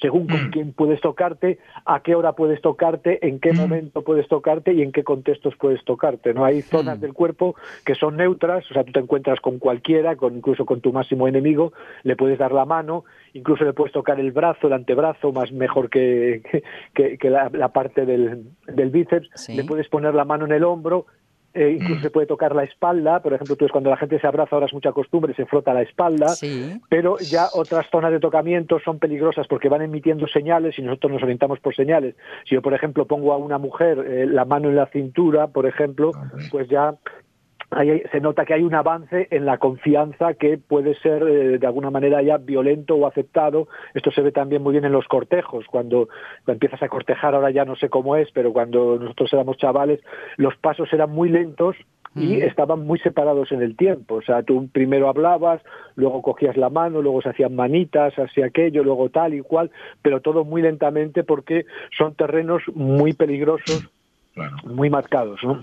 [0.00, 0.50] según con mm.
[0.50, 3.56] quién puedes tocarte, a qué hora puedes tocarte, en qué mm.
[3.56, 6.34] momento puedes tocarte y en qué contextos puedes tocarte.
[6.34, 7.00] No hay zonas mm.
[7.00, 10.80] del cuerpo que son neutras, o sea, tú te encuentras con cualquiera, con incluso con
[10.80, 14.72] tu máximo enemigo, le puedes dar la mano, incluso le puedes tocar el brazo, el
[14.72, 16.42] antebrazo, más mejor que,
[16.94, 21.06] que, la, parte del, del bíceps, le puedes poner la mano en el hombro,
[21.52, 22.02] eh, incluso mm.
[22.02, 24.66] se puede tocar la espalda, por ejemplo, tú es cuando la gente se abraza, ahora
[24.66, 26.34] es mucha costumbre, se frota la espalda,
[26.88, 31.22] pero ya otras zonas de tocamiento son peligrosas porque van emitiendo señales y nosotros nos
[31.22, 32.14] orientamos por señales.
[32.48, 35.66] Si yo, por ejemplo, pongo a una mujer eh, la mano en la cintura, por
[35.66, 36.12] ejemplo,
[36.52, 36.94] pues ya
[38.10, 41.90] se nota que hay un avance en la confianza que puede ser eh, de alguna
[41.90, 43.68] manera ya violento o aceptado.
[43.94, 46.08] Esto se ve también muy bien en los cortejos, cuando,
[46.46, 50.00] empiezas a cortejar, ahora ya no sé cómo es, pero cuando nosotros éramos chavales,
[50.36, 51.76] los pasos eran muy lentos
[52.16, 54.16] y estaban muy separados en el tiempo.
[54.16, 55.62] O sea, tú primero hablabas,
[55.94, 59.70] luego cogías la mano, luego se hacían manitas, así aquello, luego tal y cual,
[60.02, 63.88] pero todo muy lentamente porque son terrenos muy peligrosos
[64.64, 65.62] muy marcados, ¿no?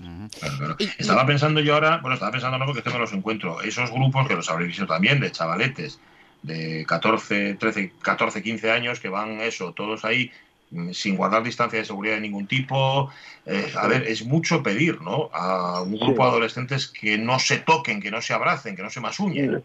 [0.98, 4.28] Estaba pensando yo ahora, bueno, estaba pensando no porque que me los encuentro, esos grupos
[4.28, 6.00] que los habréis visto también, de chavaletes
[6.42, 10.30] de 14, 13, 14, 15 años que van eso, todos ahí
[10.92, 13.10] sin guardar distancia de seguridad de ningún tipo.
[13.46, 15.30] Eh, a ver, es mucho pedir, ¿no?
[15.32, 18.90] A un grupo de adolescentes que no se toquen, que no se abracen, que no
[18.90, 19.62] se masuñen.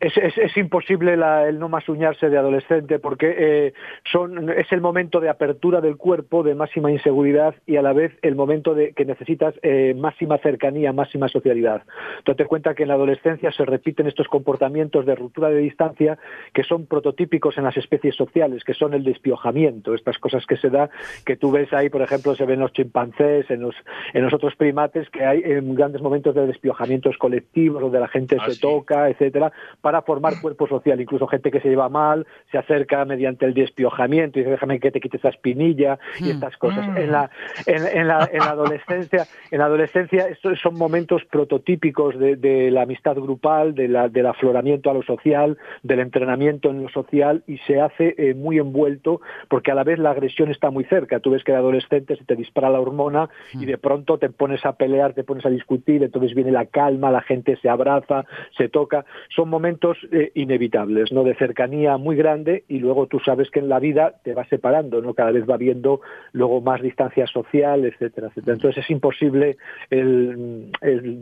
[0.00, 3.72] Es, es, es imposible el no masuñarse de adolescente porque eh,
[4.10, 8.12] son, es el momento de apertura del cuerpo, de máxima inseguridad y a la vez
[8.22, 11.84] el momento de que necesitas eh, máxima cercanía, máxima socialidad.
[12.24, 16.18] Tú te cuenta que en la adolescencia se repiten estos comportamientos de ruptura de distancia
[16.52, 20.70] que son prototípicos en las especies sociales, que son el despiojamiento, estas cosas que se
[20.70, 20.90] da,
[21.24, 23.74] que tú ves ahí, por ejemplo, se ven los chimpancés, en los,
[24.12, 28.36] en los otros primates, que hay en grandes momentos de despiojamientos colectivos, donde la gente
[28.40, 31.00] ah, se toca, etcétera, para formar cuerpo social.
[31.00, 34.90] Incluso gente que se lleva mal, se acerca mediante el despiojamiento y dice, déjame que
[34.90, 36.30] te quites esa espinilla y hmm.
[36.30, 36.86] estas cosas.
[36.96, 37.10] En hmm.
[37.10, 37.30] la,
[37.66, 43.16] en, la, en la adolescencia, en la adolescencia estos son momentos prototípicos de, la amistad
[43.16, 47.80] grupal, de la, del afloramiento a lo social, del entrenamiento en lo social y se
[47.80, 51.20] hace eh, muy envuelto porque a la vez la agresión agresión está muy cerca.
[51.20, 54.64] Tú ves que de adolescente se te dispara la hormona y de pronto te pones
[54.64, 58.24] a pelear, te pones a discutir, entonces viene la calma, la gente se abraza,
[58.56, 59.04] se toca.
[59.34, 61.24] Son momentos eh, inevitables, ¿no?
[61.24, 65.02] De cercanía muy grande y luego tú sabes que en la vida te va separando,
[65.02, 65.14] ¿no?
[65.14, 66.00] Cada vez va viendo
[66.32, 68.54] luego más distancia social, etcétera, etcétera.
[68.54, 69.56] Entonces es imposible
[69.90, 70.70] el,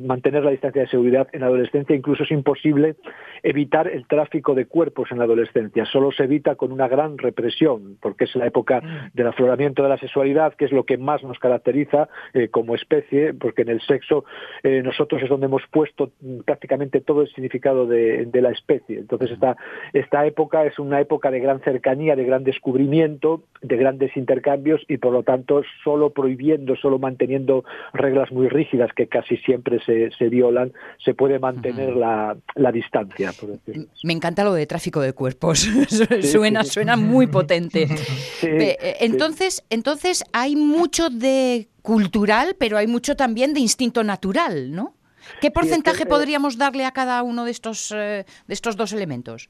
[0.05, 2.97] mantener la distancia de seguridad en la adolescencia, incluso es imposible
[3.42, 5.85] evitar el tráfico de cuerpos en la adolescencia.
[5.87, 8.97] Solo se evita con una gran represión, porque es la época mm.
[9.14, 13.34] Del afloramiento de la sexualidad, que es lo que más nos caracteriza eh, como especie,
[13.34, 14.24] porque en el sexo
[14.62, 16.11] eh, nosotros es donde hemos puesto
[16.44, 18.98] prácticamente todo el significado de, la especie.
[18.98, 19.56] Entonces esta,
[19.92, 24.98] esta época es una época de gran cercanía, de gran descubrimiento, de grandes intercambios y
[24.98, 30.28] por lo tanto solo prohibiendo, solo manteniendo reglas muy rígidas que casi siempre se, se
[30.28, 30.72] violan,
[31.04, 33.32] se puede mantener la, la, distancia.
[34.04, 35.61] Me encanta lo de tráfico de cuerpos.
[36.22, 37.88] suena, suena muy potente.
[38.42, 44.94] Eh, entonces, entonces hay mucho de cultural, pero hay mucho también de instinto natural, ¿no?
[45.40, 49.48] ¿Qué porcentaje podríamos darle a cada uno de estos, eh, de estos dos elementos?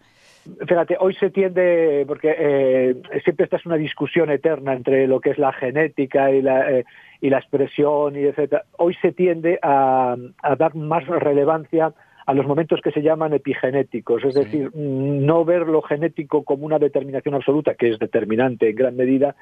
[0.66, 5.31] Fíjate, hoy se tiende, porque eh, siempre esta es una discusión eterna entre lo que
[5.31, 6.85] es la genética y la, eh,
[7.20, 8.64] y la expresión, y etcétera.
[8.79, 11.92] Hoy se tiende a, a dar más relevancia
[12.28, 16.78] a los momentos que se llaman epigenéticos, es decir, no ver lo genético como una
[16.78, 19.34] determinación absoluta, que es determinante en gran medida,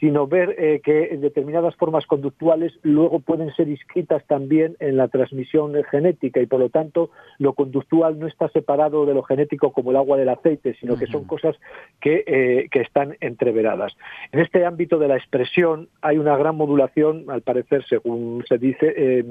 [0.00, 5.74] sino ver eh, que determinadas formas conductuales luego pueden ser inscritas también en la transmisión
[5.90, 9.98] genética y por lo tanto lo conductual no está separado de lo genético como el
[9.98, 11.56] agua del aceite, sino que son cosas
[12.00, 13.94] que, eh, que están entreveradas.
[14.32, 18.94] En este ámbito de la expresión hay una gran modulación, al parecer, según se dice,
[18.96, 19.24] eh,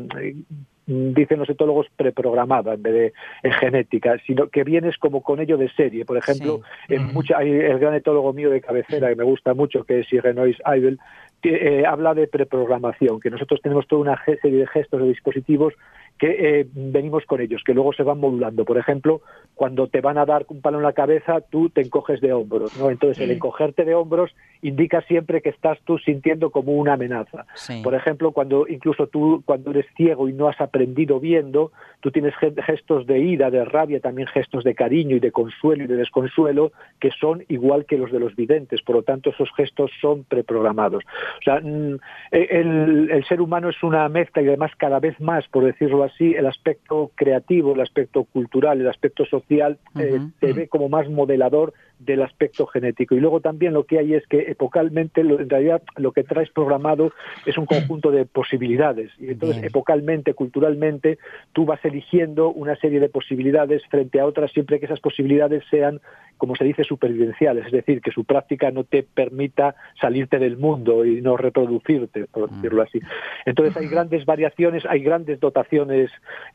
[0.90, 5.58] dicen los etólogos, preprogramada en vez de en genética, sino que vienes como con ello
[5.58, 6.04] de serie.
[6.04, 9.84] Por ejemplo, en mucha, hay el gran etólogo mío de cabecera que me gusta mucho,
[9.84, 11.00] que es Irenois Eibel,
[11.42, 15.74] que eh, habla de preprogramación, que nosotros tenemos toda una serie de gestos, de dispositivos
[16.20, 18.66] que eh, venimos con ellos, que luego se van modulando.
[18.66, 19.22] Por ejemplo,
[19.56, 22.78] cuando te van a dar un palo en la cabeza, tú te encoges de hombros,
[22.78, 22.90] ¿no?
[22.90, 27.46] Entonces, el encogerte de hombros indica siempre que estás tú sintiendo como una amenaza.
[27.82, 32.34] Por ejemplo, cuando incluso tú, cuando eres ciego y no has aprendido viendo, tú tienes
[32.36, 36.74] gestos de ira, de rabia, también gestos de cariño y de consuelo y de desconsuelo,
[37.00, 38.82] que son igual que los de los videntes.
[38.82, 41.06] Por lo tanto, esos gestos son preprogramados.
[41.40, 41.98] O sea, mm,
[42.32, 46.09] el, el ser humano es una mezcla y además cada vez más, por decirlo así,
[46.20, 51.74] el aspecto creativo, el aspecto cultural, el aspecto social, eh, se ve como más modelador
[52.00, 53.16] del aspecto genético.
[53.16, 57.12] Y luego también lo que hay es que epocalmente, en realidad, lo que traes programado
[57.46, 59.12] es un conjunto de posibilidades.
[59.20, 61.18] Y entonces, epocalmente, culturalmente,
[61.54, 66.00] tú vas eligiendo una serie de posibilidades frente a otras siempre que esas posibilidades sean
[66.40, 71.04] como se dice, supervivenciales, es decir, que su práctica no te permita salirte del mundo
[71.04, 72.56] y no reproducirte, por mm.
[72.56, 73.02] decirlo así.
[73.46, 75.99] Entonces hay grandes variaciones, hay grandes dotaciones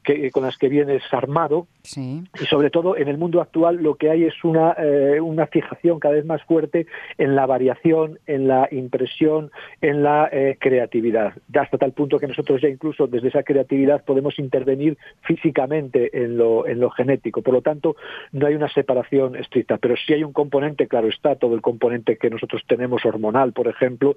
[0.03, 1.67] que, con las que vienes armado.
[1.95, 5.99] Y sobre todo en el mundo actual lo que hay es una, eh, una fijación
[5.99, 6.87] cada vez más fuerte
[7.19, 12.63] en la variación, en la impresión, en la eh, creatividad, hasta tal punto que nosotros
[12.63, 17.43] ya incluso desde esa creatividad podemos intervenir físicamente en lo, en lo genético.
[17.43, 17.97] Por lo tanto,
[18.33, 19.79] no hay una separación estricta.
[19.79, 23.69] Pero si hay un componente, claro está, todo el componente que nosotros tenemos hormonal, por
[23.69, 24.17] ejemplo,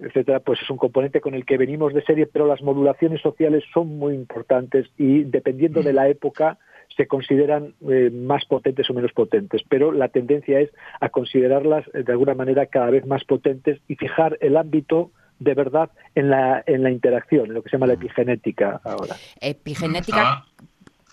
[0.00, 3.64] etcétera, pues es un componente con el que venimos de serie, pero las modulaciones sociales
[3.72, 6.58] son muy importantes y dependiendo de la época
[6.96, 12.02] se consideran eh, más potentes o menos potentes, pero la tendencia es a considerarlas eh,
[12.02, 16.64] de alguna manera cada vez más potentes y fijar el ámbito de verdad en la,
[16.66, 19.14] en la interacción, en lo que se llama la epigenética ahora.
[19.40, 20.44] Epigenética,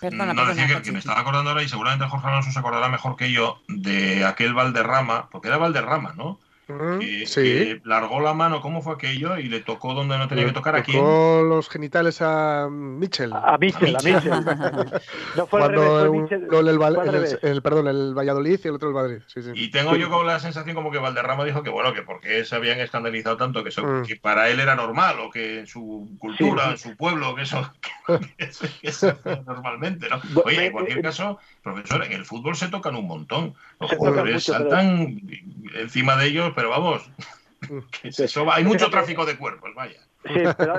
[0.02, 3.32] no, decía que, me estaba acordando ahora y seguramente Jorge Alonso se acordará mejor que
[3.32, 6.38] yo de aquel Valderrama, porque era Valderrama, ¿no?
[6.66, 9.38] Que, largó la mano, ¿cómo fue aquello?
[9.38, 10.74] Y le tocó donde no tenía que tocar.
[10.74, 10.98] ¿A quién?
[10.98, 13.32] Tocó los genitales a Mitchell.
[13.32, 14.30] A Mitchell, a Mitchell.
[15.36, 16.48] no fue Cuando el, Mitchell,
[17.42, 19.18] el, perdón, el Valladolid y el otro el Madrid.
[19.54, 22.56] Y tengo yo como la sensación como que Valderrama dijo que bueno, que porque se
[22.56, 24.02] habían escandalizado tanto, que, eso, mm.
[24.04, 27.72] que para él era normal, o que en su cultura, en su pueblo, que eso,
[28.80, 30.20] que eso, normalmente, ¿no?
[30.44, 33.54] Oye, en cualquier caso, profesor, en el fútbol se tocan un montón.
[33.78, 35.20] Los jugadores saltan
[35.74, 37.08] encima de ellos pero vamos,
[38.52, 40.00] hay mucho tráfico de cuerpos, vaya.
[40.32, 40.74] Sí, pero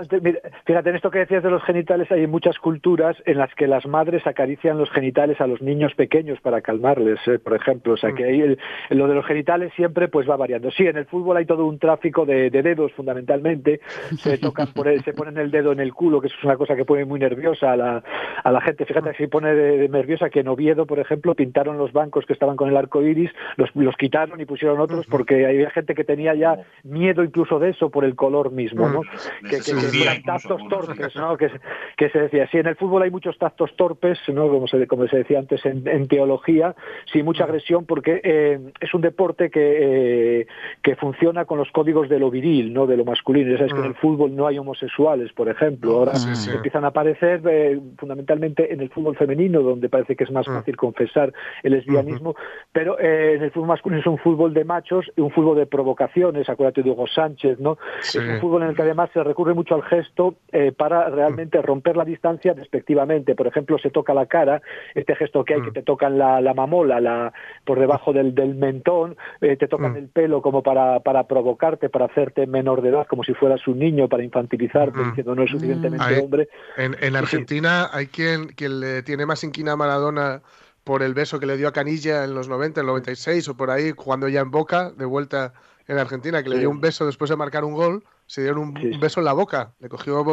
[0.66, 3.86] fíjate, en esto que decías de los genitales, hay muchas culturas en las que las
[3.86, 7.40] madres acarician los genitales a los niños pequeños para calmarles, ¿eh?
[7.40, 7.94] por ejemplo.
[7.94, 8.58] O sea, que ahí
[8.90, 10.72] lo de los genitales siempre pues va variando.
[10.72, 13.82] Sí, en el fútbol hay todo un tráfico de, dedos, fundamentalmente.
[14.18, 16.76] Se tocan por se ponen el dedo en el culo, que eso es una cosa
[16.76, 18.04] que pone muy nerviosa a la,
[18.44, 18.86] a la gente.
[18.86, 22.56] Fíjate, se pone de, nerviosa que en Oviedo, por ejemplo, pintaron los bancos que estaban
[22.56, 26.34] con el arco iris, los, los quitaron y pusieron otros porque había gente que tenía
[26.36, 29.02] ya miedo incluso de eso por el color mismo, ¿no?
[29.42, 31.38] Que, que, tactos torpes, ¿no?
[31.38, 31.52] Que,
[31.96, 34.48] que, se decía, sí, en el fútbol hay muchos tactos torpes, ¿no?
[34.50, 36.76] Como se, como se decía antes en, teología,
[37.12, 40.48] sí, mucha agresión porque eh, es un deporte que, eh,
[40.82, 42.88] que funciona con los códigos de lo viril, ¿no?
[42.88, 43.52] De lo masculino.
[43.52, 45.98] Ya sabes que en el fútbol no hay homosexuales, por ejemplo.
[45.98, 46.14] Ahora
[46.54, 50.76] empiezan a aparecer eh, fundamentalmente en el fútbol femenino, donde parece que es más fácil
[50.76, 52.36] confesar el lesbianismo,
[52.72, 56.84] pero en el fútbol masculino es un fútbol de machos un fútbol de provocaciones, acuérdate
[56.84, 57.78] de Hugo Sánchez, ¿no?
[58.00, 61.62] Es un fútbol en el que además se recurre mucho al gesto eh, para realmente
[61.62, 63.36] romper la distancia respectivamente.
[63.36, 64.62] Por ejemplo, se toca la cara,
[64.96, 67.34] este gesto que hay que te tocan la, mamola la,
[67.66, 69.98] por debajo del, mentón, eh, te tocan mm.
[69.98, 73.80] el pelo como para, para provocarte, para hacerte menor de edad, como si fueras un
[73.80, 76.50] niño, para infantilizarte, diciendo no es suficientemente hombre.
[76.78, 80.42] En, en Argentina hay quien, quien le tiene más inquina a Maradona
[80.88, 83.58] por el beso que le dio a Canilla en los 90, en el 96 o
[83.58, 85.54] por ahí, jugando ya en Boca, de vuelta
[85.86, 89.00] en Argentina, que le dio un beso después de marcar un gol se dieron un,
[89.00, 89.74] beso en la boca.
[89.80, 90.24] Le cogió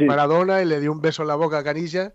[0.00, 2.12] Maradona y le dio un beso en la boca a Canilla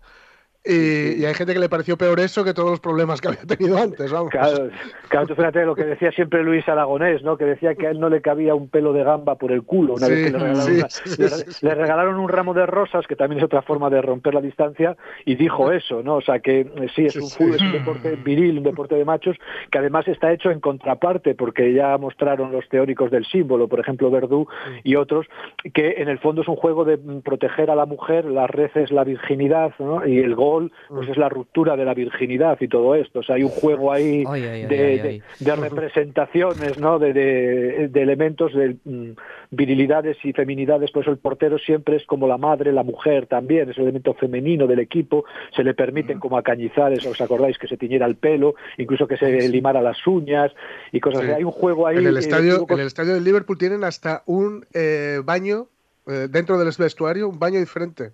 [0.62, 3.78] y, hay gente que le pareció peor eso que todos los problemas que había tenido
[3.78, 4.30] antes, vamos.
[4.30, 4.68] Claro,
[5.08, 7.38] claro tú fíjate lo que decía siempre Luis Aragonés, ¿no?
[7.38, 9.94] Que decía que a él no le cabía un pelo de gamba por el culo
[9.94, 14.02] una vez que le regalaron, un ramo de rosas, que también es otra forma de
[14.02, 16.16] romper la distancia, y dijo eso, ¿no?
[16.16, 19.04] O sea que eh, sí, es un, fútbol, es un deporte viril, un deporte de
[19.06, 19.36] machos,
[19.70, 24.10] que además está hecho en contraparte, porque ya mostraron los teóricos del símbolo, por ejemplo
[24.10, 24.46] Verdú
[24.84, 25.26] y otros,
[25.72, 29.04] que en el fondo es un juego de proteger a la mujer, las reces, la
[29.04, 30.06] virginidad, ¿no?
[30.06, 30.49] Y el gol
[30.88, 31.12] pues mm.
[31.12, 33.20] es la ruptura de la virginidad y todo esto.
[33.20, 35.22] O sea, hay un juego ahí de,
[35.56, 36.98] representaciones, ¿no?
[36.98, 39.12] De, elementos de mm,
[39.50, 40.90] virilidades y feminidades.
[40.90, 44.14] Por eso el portero siempre es como la madre, la mujer también, es el elemento
[44.14, 45.24] femenino del equipo.
[45.54, 47.58] Se le permiten como acañizar, eso, ¿os acordáis?
[47.58, 50.52] Que se tiñera el pelo, incluso que se limara las uñas
[50.92, 51.32] y cosas así.
[51.32, 51.98] Hay un juego ahí.
[51.98, 55.68] En el estadio, en el estadio del Liverpool tienen hasta un eh, baño
[56.06, 58.10] eh, dentro del vestuario, un baño diferente.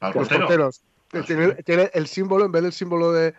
[0.00, 0.82] Los porteros.
[1.24, 3.34] Tiene, el símbolo, en vez del símbolo de,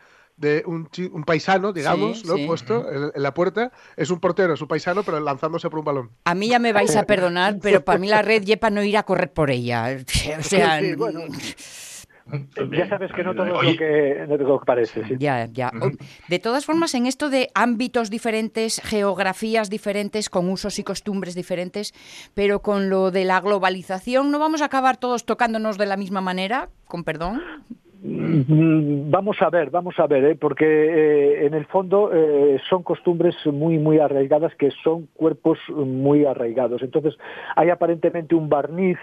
[0.65, 0.89] un,
[1.25, 2.35] paisano, digamos, ¿no?
[2.45, 6.11] puesto en, la puerta, es un portero, es un paisano, pero lanzándose por un balón.
[6.25, 8.97] A mí ya me vais a perdonar, pero para mí la red yepa no ir
[8.97, 9.97] a correr por ella.
[10.39, 10.79] O sea,
[12.71, 15.01] ya sabes que no todo es lo que, lo que parece.
[15.17, 15.71] Ya, ya.
[16.27, 21.93] De todas formas, en esto de ámbitos diferentes, geografías diferentes, con usos y costumbres diferentes,
[22.33, 26.21] pero con lo de la globalización, ¿no vamos a acabar todos tocándonos de la misma
[26.21, 26.69] manera?
[26.85, 27.41] Con perdón.
[28.03, 30.35] Mm, vamos a ver, vamos a ver, ¿eh?
[30.35, 36.25] porque eh, en el fondo eh, son costumbres muy, muy arraigadas que son cuerpos muy
[36.25, 36.83] arraigados.
[36.83, 37.17] Entonces,
[37.55, 38.97] hay aparentemente un barniz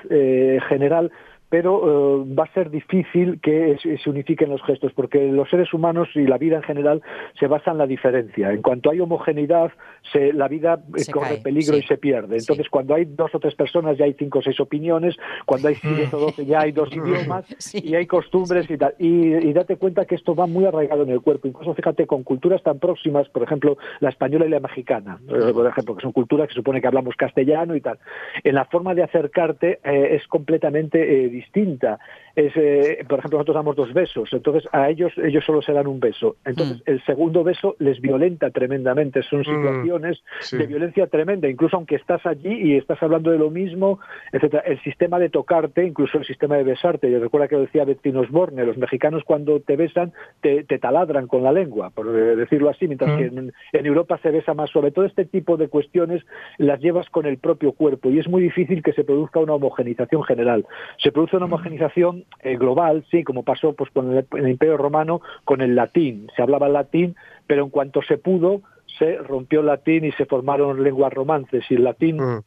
[0.68, 1.10] general
[1.54, 6.08] pero eh, va a ser difícil que se unifiquen los gestos, porque los seres humanos
[6.16, 7.00] y la vida en general
[7.38, 8.50] se basa en la diferencia.
[8.50, 9.70] En cuanto hay homogeneidad,
[10.12, 12.38] se, la vida eh, corre peligro y se pierde.
[12.38, 15.14] Entonces, cuando hay dos o tres personas, ya hay cinco o seis opiniones,
[15.46, 18.96] cuando hay diez o doce, ya hay dos idiomas y hay costumbres y tal.
[18.98, 21.46] Y, date cuenta que esto va muy arraigado en el cuerpo.
[21.46, 25.68] Incluso, fíjate, con culturas tan próximas, por ejemplo, la española y la mexicana, eh, por
[25.68, 28.00] ejemplo, que son culturas que supone que hablamos castellano y tal.
[28.42, 31.98] En la forma de acercarte es completamente distinta
[32.36, 35.86] es, eh, por ejemplo, nosotros damos dos besos, entonces a ellos ellos solo se dan
[35.86, 36.36] un beso.
[36.44, 36.90] Entonces mm.
[36.90, 42.26] el segundo beso les violenta tremendamente, son mm, situaciones de violencia tremenda, incluso aunque estás
[42.26, 44.00] allí y estás hablando de lo mismo,
[44.32, 44.64] etcétera.
[44.66, 48.66] El sistema de tocarte, incluso el sistema de besarte, yo recuerdo que decía Bettina Osborne,
[48.66, 53.18] los mexicanos cuando te besan te, taladran con la lengua, por decirlo así, mientras mm.
[53.18, 54.90] que en, en Europa se besa más suave.
[54.90, 56.24] Todo este tipo de cuestiones
[56.58, 60.24] las llevas con el propio cuerpo y es muy difícil que se produzca una homogenización
[60.24, 60.66] general.
[60.98, 65.60] Se produce una homogenización eh, global, sí, como pasó pues con el, Imperio Romano con
[65.60, 66.28] el latín.
[66.36, 67.16] Se hablaba latín,
[67.46, 68.62] pero en cuanto se pudo,
[68.98, 72.42] se rompió el latín y se formaron lenguas romances y el latín mm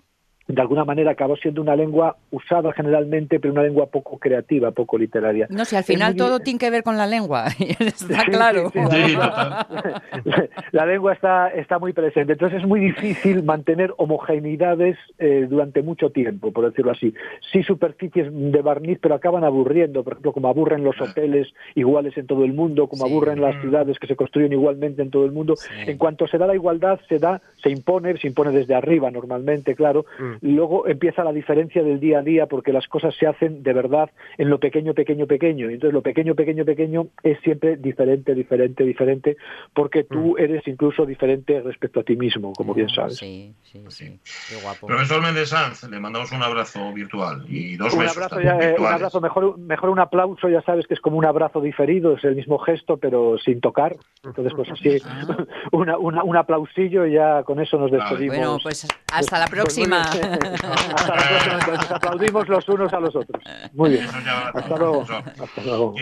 [0.47, 4.97] de alguna manera acabó siendo una lengua usada generalmente, pero una lengua poco creativa, poco
[4.97, 5.47] literaria.
[5.49, 7.47] No, si al final todo tiene que ver con la lengua,
[7.79, 8.71] está claro.
[10.71, 16.11] la lengua está, está muy presente, entonces es muy difícil mantener homogeneidades eh, durante mucho
[16.11, 17.13] tiempo, por decirlo así.
[17.51, 22.25] Sí superficies de barniz, pero acaban aburriendo, por ejemplo, como aburren los hoteles iguales en
[22.25, 23.61] todo el mundo, como aburren las mm.
[23.61, 25.55] ciudades que se construyen igualmente en todo el mundo.
[25.85, 29.75] En cuanto se da la igualdad, se da, se impone, se impone desde arriba normalmente,
[29.75, 33.63] claro, mm luego empieza la diferencia del día a día porque las cosas se hacen
[33.63, 35.69] de verdad en lo pequeño, pequeño, pequeño.
[35.69, 39.37] Y entonces lo pequeño, pequeño, pequeño es siempre diferente, diferente, diferente,
[39.73, 40.39] porque tú mm.
[40.39, 43.17] eres incluso diferente respecto a ti mismo, como bien sabes.
[43.17, 44.19] Sí, sí, sí.
[44.49, 44.87] Qué guapo.
[44.87, 49.21] Profesor Méndez Sanz, le mandamos un abrazo virtual y dos un Abrazo eh, un abrazo,
[49.21, 52.57] mejor, mejor un aplauso, ya sabes que es como un abrazo diferido, es el mismo
[52.59, 53.95] gesto, pero sin tocar.
[54.23, 55.45] Entonces, pues así, ah.
[55.71, 58.37] una, un aplausillo y ya con eso nos despedimos.
[58.37, 60.03] Bueno, pues hasta la próxima.
[60.33, 63.43] Hasta la próxima, nos aplaudimos los unos a los otros.
[63.73, 64.05] Muy bien.
[64.05, 65.01] Hasta luego.
[65.01, 65.95] Hasta luego.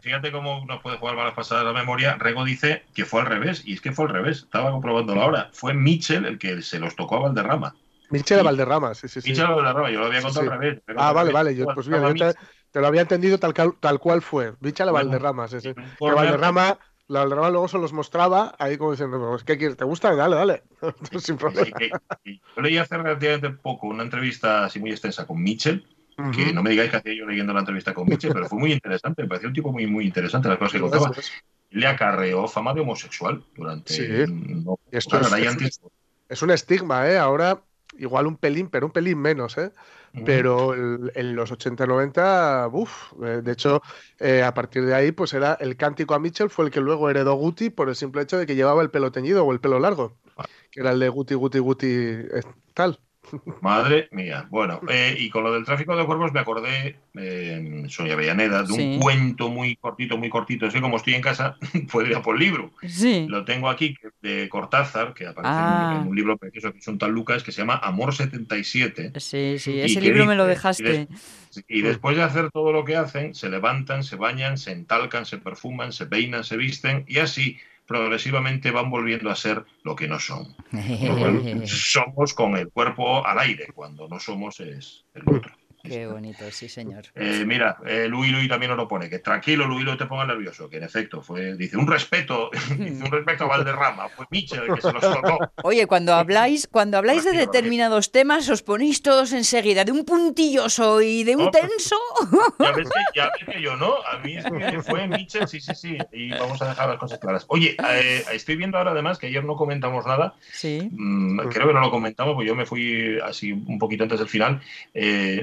[0.00, 2.16] fíjate cómo nos puede jugar malas pasadas la memoria.
[2.16, 4.44] Rego dice que fue al revés, y es que fue al revés.
[4.44, 5.50] Estaba comprobándolo ahora.
[5.52, 7.74] Fue Mitchell el que se los tocó a Valderrama.
[8.10, 9.30] Mitchell a Valderrama, sí, sí, sí.
[9.30, 10.82] Mitchell a Valderrama, yo lo había contado al revés.
[10.96, 11.56] ah, vale, vale.
[11.56, 14.54] Yo, pues te, lo había entendido tal, tal cual fue.
[14.60, 15.74] Mitchell a Valderrama, sí, sí.
[16.00, 19.76] Valderrama la Valderrama luego se los mostraba ahí como diciendo, pues, ¿qué quieres?
[19.76, 20.14] ¿Te gusta?
[20.14, 20.62] Dale, dale.
[21.18, 21.76] Sin problema.
[22.24, 25.86] yo leí hace relativamente poco una entrevista así muy extensa con Mitchell,
[26.34, 28.72] que no me digáis que hacía yo leyendo la entrevista con Mitchell, pero fue muy
[28.72, 31.10] interesante, me pareció un tipo muy, muy interesante las cosas que contaba.
[31.70, 33.92] Le acarreó fama de homosexual durante...
[33.92, 34.06] Sí.
[34.92, 35.80] Esto es,
[36.28, 37.18] es, un estigma, ¿eh?
[37.18, 37.60] Ahora
[37.98, 39.72] igual un pelín, pero un pelín menos, ¿eh?
[40.24, 43.82] Pero en los 80-90, uff, eh, de hecho,
[44.20, 47.10] eh, a partir de ahí, pues era el cántico a Mitchell, fue el que luego
[47.10, 49.80] heredó Guti por el simple hecho de que llevaba el pelo teñido o el pelo
[49.80, 50.16] largo,
[50.70, 52.42] que era el de Guti, Guti, Guti, eh,
[52.74, 53.00] tal.
[53.60, 54.46] Madre mía.
[54.50, 58.72] Bueno, eh, y con lo del tráfico de cuerpos me acordé, eh, Sonia Avellaneda, de
[58.72, 60.68] un cuento muy cortito, muy cortito.
[60.68, 61.56] Que como estoy en casa,
[61.92, 62.72] puedo ir a por libro.
[62.86, 63.26] Sí.
[63.28, 66.14] Lo tengo aquí, de Cortázar, que aparece en, un ah.
[66.14, 69.12] libro precioso que es un tal Lucas, que se llama Amor 77.
[69.20, 71.08] Sí, sí, ese libro me lo dejaste.
[71.68, 75.38] Y, después de hacer todo lo que hacen, se levantan, se bañan, se entalcan, se
[75.38, 80.18] perfuman, se peinan, se visten, y así progresivamente van volviendo a ser lo que no
[80.18, 80.54] son.
[81.66, 85.54] somos con el cuerpo al aire, cuando no somos es el otro.
[85.84, 87.04] Qué bonito, sí, señor.
[87.16, 90.26] Eh, mira, eh, Luis Luis también nos lo pone, que tranquilo, Luis, no te pongas
[90.26, 94.64] nervioso, que en efecto fue, dice, un respeto, dice, un respeto a Valderrama, fue Michel
[94.64, 95.38] el que se los tocó.
[95.62, 101.00] Oye, cuando habláis, cuando habláis de determinados temas, os ponéis todos enseguida, de un puntilloso
[101.00, 101.96] y de un tenso.
[102.58, 105.60] Ya ves, que, ya ves que yo no, a mí es que fue Michel, sí,
[105.60, 107.44] sí, sí, y vamos a dejar las cosas claras.
[107.48, 110.88] Oye, eh, estoy viendo ahora además que ayer no comentamos nada, sí.
[110.92, 114.28] Mm, creo que no lo comentamos, porque yo me fui así un poquito antes del
[114.28, 114.60] final,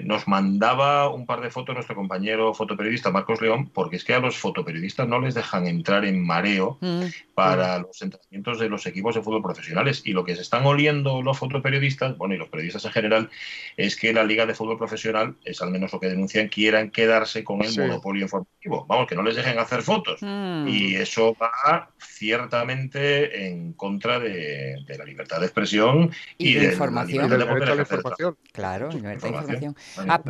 [0.04, 4.20] nos mandaba un par de fotos nuestro compañero fotoperiodista Marcos León, porque es que a
[4.20, 7.04] los fotoperiodistas no les dejan entrar en mareo mm.
[7.42, 10.04] Para los entrenamientos de los equipos de fútbol profesionales.
[10.06, 13.30] Y lo que se están oliendo los fotoperiodistas, bueno, y los periodistas en general,
[13.78, 17.44] es que la Liga de Fútbol Profesional, es al menos lo que denuncian, quieran quedarse
[17.44, 18.86] con el monopolio informativo.
[18.88, 20.20] Vamos, que no les dejen hacer fotos.
[20.22, 20.68] Mm.
[20.68, 27.26] Y eso va ciertamente en contra de, la libertad de expresión y, de, información.
[27.26, 28.38] información.
[28.52, 29.76] Claro, libertad de información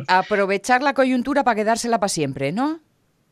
[0.08, 2.80] aprovechar la coyuntura para quedársela para siempre, ¿no?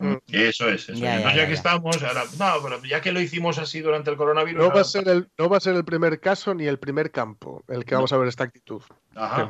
[0.01, 0.17] Mm.
[0.33, 4.11] Eso es, eso Ya, que estamos, ahora, no, pero ya que lo hicimos así durante
[4.11, 4.63] el coronavirus.
[4.63, 7.11] No va, a ser el, no va a ser el primer caso ni el primer
[7.11, 8.81] campo el que vamos a ver esta actitud.
[9.15, 9.49] Ajá.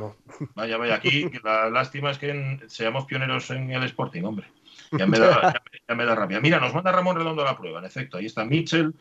[0.57, 4.49] Vaya, vaya, aquí la lástima es que seamos pioneros en el Sporting, hombre.
[4.91, 5.55] Ya me, da,
[5.89, 6.41] ya, me da rabia.
[6.41, 8.17] Mira, nos manda Ramón Redondo la prueba, en efecto.
[8.17, 8.93] Ahí está Mitchell.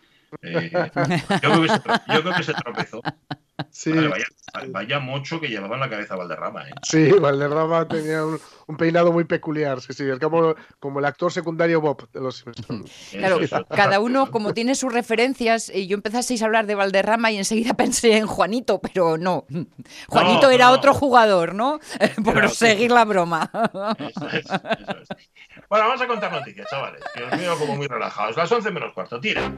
[0.42, 0.90] Eh, yo,
[1.40, 1.82] creo que se,
[2.14, 3.02] yo creo que se tropezó.
[3.72, 3.92] Sí.
[4.70, 6.68] vaya, mocho que llevaba en la cabeza Valderrama.
[6.68, 6.74] ¿eh?
[6.84, 9.82] Sí, Valderrama tenía un, peinado muy peculiar.
[9.82, 12.46] Sí, sí, es como, como el actor secundario Bob de los
[13.12, 17.38] Claro, cada uno como tiene sus referencias, y yo empezasteis a hablar de Valderrama y
[17.38, 19.46] enseguida pensé en Juanito, pero no.
[20.08, 21.80] Juanito era otro jugador, ¿no?
[22.24, 23.52] Por seguir la broma.
[25.70, 27.02] Bueno, vamos a contar noticias, chavales.
[27.14, 28.36] Que os veo como muy relajados.
[28.36, 29.52] Las 11 menos cuarto, tira.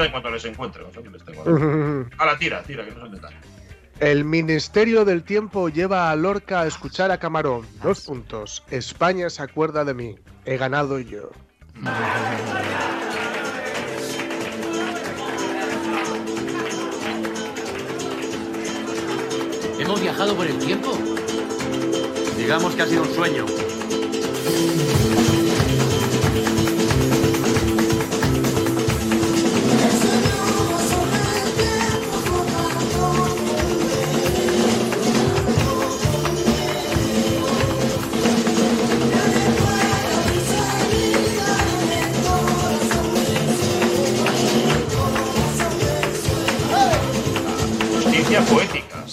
[0.00, 0.84] en cuanto les encuentre.
[2.18, 3.38] A la tira, tira, que no son detalles.
[4.00, 7.66] El Ministerio del Tiempo lleva a Lorca a escuchar a Camarón.
[7.82, 8.64] Dos puntos.
[8.70, 10.16] España se acuerda de mí.
[10.44, 11.30] He ganado yo.
[20.02, 20.98] viajado por el tiempo?
[22.36, 23.46] Digamos que ha sido un sueño.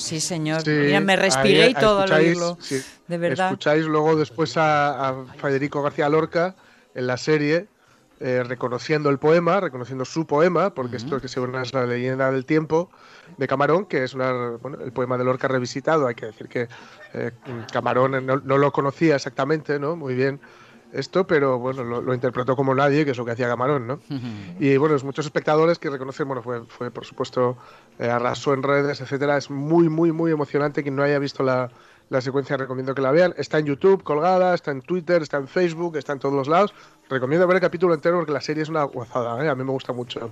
[0.09, 0.67] Sí, señor.
[0.67, 2.57] Mira, me respiré y todo al oírlo.
[3.07, 3.47] De verdad.
[3.47, 6.55] Escucháis luego después a, Federico García Lorca
[6.95, 7.67] en la serie.
[8.21, 12.45] Eh, reconociendo el poema, reconociendo su poema, porque esto que según es la leyenda del
[12.45, 12.89] tiempo
[13.37, 16.05] de Camarón, que es una, bueno, el poema de Lorca revisitado.
[16.05, 16.67] Hay que decir que
[17.13, 17.31] eh,
[17.71, 19.95] Camarón no, no, lo conocía exactamente, ¿no?
[19.95, 20.41] Muy bien
[20.93, 23.99] esto, pero bueno, lo, interpretó como nadie, que es lo que hacía Camarón, ¿no?
[24.59, 27.57] Y bueno, muchos espectadores que reconocen, bueno, fue, fue por supuesto,
[27.99, 29.37] eh, arrasó en redes, etcétera.
[29.37, 30.81] Es muy, muy, muy emocionante.
[30.83, 31.69] Quien no haya visto la,
[32.09, 33.33] la secuencia, recomiendo que la vean.
[33.37, 36.73] Está en YouTube colgada, está en Twitter, está en Facebook, está en todos los lados.
[37.07, 39.49] Recomiendo ver el capítulo entero porque la serie es una gozada, ¿eh?
[39.49, 40.31] a mí me gusta mucho.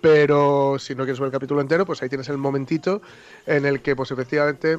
[0.00, 3.00] Pero si no quieres ver el capítulo entero, pues ahí tienes el momentito
[3.46, 4.78] en el que, pues efectivamente,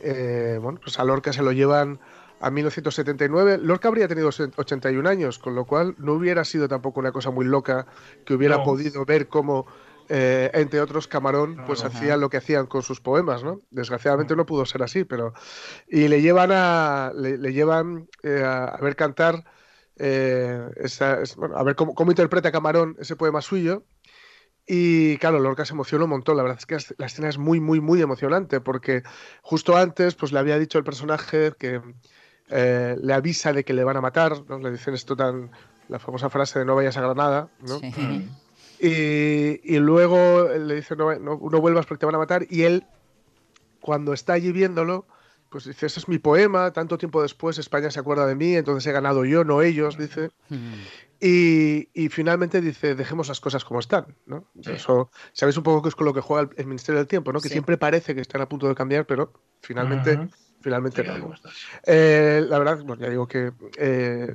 [0.00, 2.00] eh, bueno, pues a Lorca se lo llevan
[2.42, 3.58] a 1979.
[3.62, 7.44] Lorca habría tenido 81 años, con lo cual no hubiera sido tampoco una cosa muy
[7.46, 7.86] loca
[8.26, 9.66] que hubiera podido ver cómo,
[10.08, 13.62] eh, entre otros, Camarón pues hacía lo que hacían con sus poemas, ¿no?
[13.70, 15.34] Desgraciadamente no pudo ser así, pero...
[15.88, 19.44] Y le llevan a, le, llevan, eh, a, ver cantar,
[19.96, 20.68] eh,
[21.54, 23.84] a ver cómo, cómo interpreta Camarón ese poema suyo.
[24.66, 26.36] Y claro, Lorca se emociona un montón.
[26.36, 29.02] La verdad es que la escena es muy, muy, muy emocionante porque
[29.42, 31.80] justo antes pues le había dicho el personaje que
[32.48, 34.58] eh, le avisa de que le van a matar, ¿no?
[34.58, 35.50] Le dicen esto tan,
[35.88, 37.80] la famosa frase de no vayas a Granada, ¿no?
[38.84, 42.84] Y, luego le dice no, no, vuelvas porque te van a matar y él,
[43.80, 45.06] cuando está allí viéndolo,
[45.50, 48.84] pues dice, ese es mi poema, tanto tiempo después España se acuerda de mí, entonces
[48.86, 50.30] he ganado yo, no ellos, dice.
[51.20, 54.46] Y, finalmente dice, dejemos las cosas como están, ¿no?
[54.64, 57.40] Eso, sabéis un poco que es con lo que juega el, Ministerio del Tiempo, ¿no?
[57.40, 60.28] Que siempre parece que están a punto de cambiar, pero finalmente
[60.62, 61.04] finalmente
[61.84, 64.34] eh, la verdad, ya digo que eh,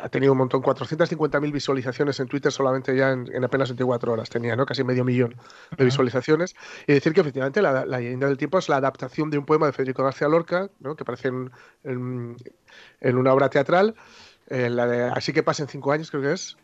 [0.00, 4.56] ha, tenido un montón, 450.000 visualizaciones en Twitter solamente ya en, apenas 24 horas tenía,
[4.56, 4.66] ¿no?
[4.66, 5.36] Casi medio millón
[5.76, 6.54] de visualizaciones.
[6.86, 9.72] Y decir que efectivamente la, leyenda del tiempo es la adaptación de un poema de
[9.72, 10.96] Federico García Lorca, ¿no?
[10.96, 12.36] que aparece en,
[13.02, 13.94] una obra teatral,
[14.48, 16.56] eh, la de Así que pasen cinco años, creo que es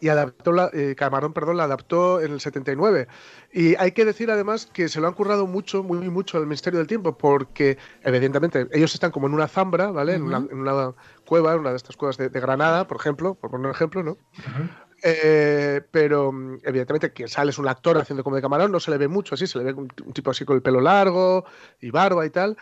[0.00, 3.06] y adaptó la, eh, Camarón, perdón, la adaptó en el 79.
[3.52, 6.78] Y hay que decir además que se lo han currado mucho, muy mucho el Ministerio
[6.78, 10.14] del Tiempo, porque evidentemente ellos están como en una zambra, ¿vale?
[10.14, 10.94] en, una,
[11.24, 14.18] cueva, en una de estas cuevas de, Granada, por ejemplo, por poner un ejemplo, ¿no?
[15.02, 16.32] Eh, pero
[16.64, 19.36] evidentemente quien sale es un actor haciendo como de camarón, no se le ve mucho
[19.36, 21.44] así, se le ve un, un, tipo así con el pelo largo
[21.80, 22.56] y barba y tal.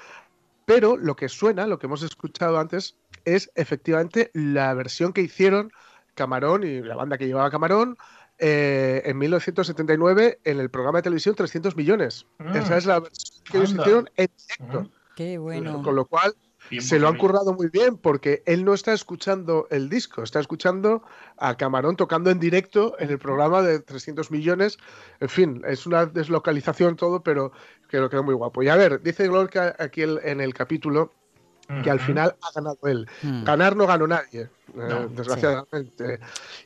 [0.66, 5.70] Pero lo que suena, lo que hemos escuchado antes, es efectivamente la versión que hicieron
[6.16, 7.96] Camarón y la banda que llevaba Camarón
[8.38, 12.26] eh, en 1979 en el programa de televisión 300 millones.
[12.40, 12.52] Ah.
[12.56, 14.90] Esa es la versión que ellos hicieron en directo.
[15.14, 15.82] Qué bueno.
[15.82, 16.34] Con lo cual
[16.80, 21.02] se lo han currado muy bien porque él no está escuchando el disco, está escuchando
[21.36, 24.78] a Camarón tocando en directo en el programa de 300 millones.
[25.20, 27.52] En fin, es una deslocalización todo, pero
[27.88, 28.62] que lo quedó muy guapo.
[28.62, 31.12] Y a ver, dice Glorca aquí en el capítulo
[31.82, 33.08] que al final ha ganado él.
[33.22, 33.44] Mm.
[33.44, 36.20] Ganar no ganó nadie, eh, desgraciadamente.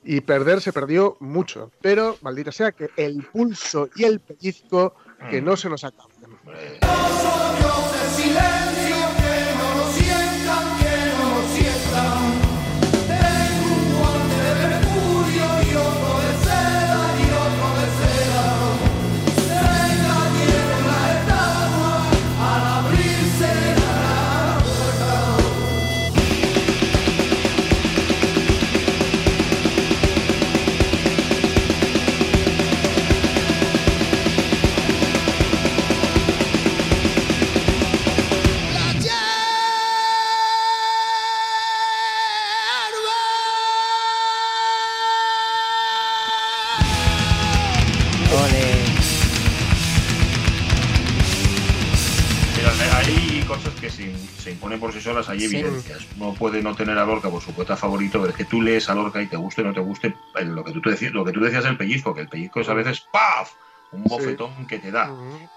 [0.05, 1.70] Y perder se perdió mucho.
[1.80, 4.94] Pero, maldita sea, que el pulso y el pellizco
[5.30, 5.44] que mm.
[5.44, 6.11] no se nos acaben.
[55.28, 56.06] Hay evidencias.
[56.16, 58.88] No puede no tener a Lorca por su poeta favorito, pero es que tú lees
[58.88, 61.32] a Lorca y te guste o no te guste lo que tú, decías, lo que
[61.32, 63.52] tú decías el pellizco, que el pellizco es a veces ¡paf!
[63.92, 65.12] un bofetón que te da.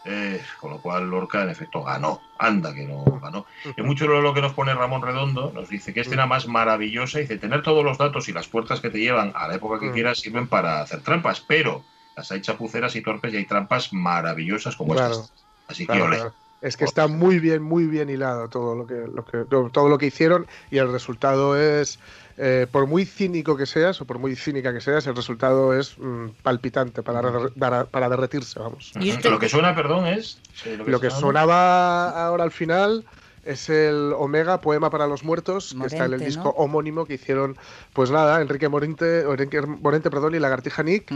[0.05, 2.21] Eh, con lo cual Lorca en efecto ganó.
[2.37, 3.45] Anda que no ganó.
[3.77, 7.37] Y mucho lo que nos pone Ramón Redondo, nos dice que escena más maravillosa, dice
[7.37, 10.19] tener todos los datos y las puertas que te llevan a la época que quieras
[10.19, 11.83] sirven para hacer trampas, pero
[12.15, 15.31] las hay chapuceras y torpes y hay trampas maravillosas como estas.
[15.67, 16.21] Así que ole.
[16.63, 19.97] Es que está muy bien, muy bien hilado todo lo que, lo que, todo lo
[19.97, 21.99] que hicieron y el resultado es,
[22.37, 25.97] eh, por muy cínico que seas o por muy cínica que seas, el resultado es
[25.99, 28.93] mm, palpitante para, para, derretirse, vamos.
[28.97, 30.39] ¿Y Lo que suena, perdón, es...
[30.85, 33.03] lo que, sonaba ahora al final
[33.45, 37.57] es el Omega, Poema para los Muertos, que está en el disco homónimo que hicieron,
[37.93, 41.11] pues nada, Enrique Morente, Enrique Morente perdón, y Lagartija Nick,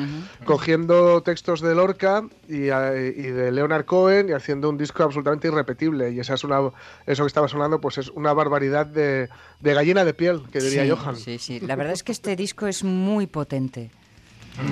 [0.46, 6.12] cogiendo textos de Lorca y, de Leonard Cohen y haciendo un disco absolutamente irrepetible.
[6.12, 6.60] Y esa es una,
[7.06, 9.30] eso que estaba sonando, pues es una barbaridad de,
[9.62, 11.16] gallina de piel, que diría Johan.
[11.16, 13.90] Sí, sí, la verdad es que este disco es muy potente.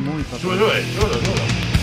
[0.03, 1.74] Muy potente.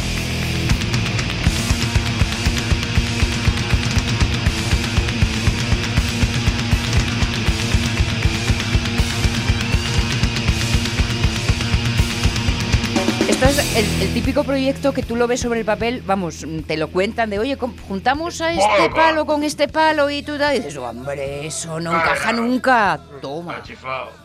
[13.74, 17.38] El, típico proyecto que tú lo ves sobre el papel, vamos, te lo cuentan de,
[17.38, 17.56] oye,
[17.88, 22.32] juntamos a este palo con este palo y tú y dices, hombre, eso no encaja
[22.32, 23.00] nunca.
[23.20, 23.62] Toma.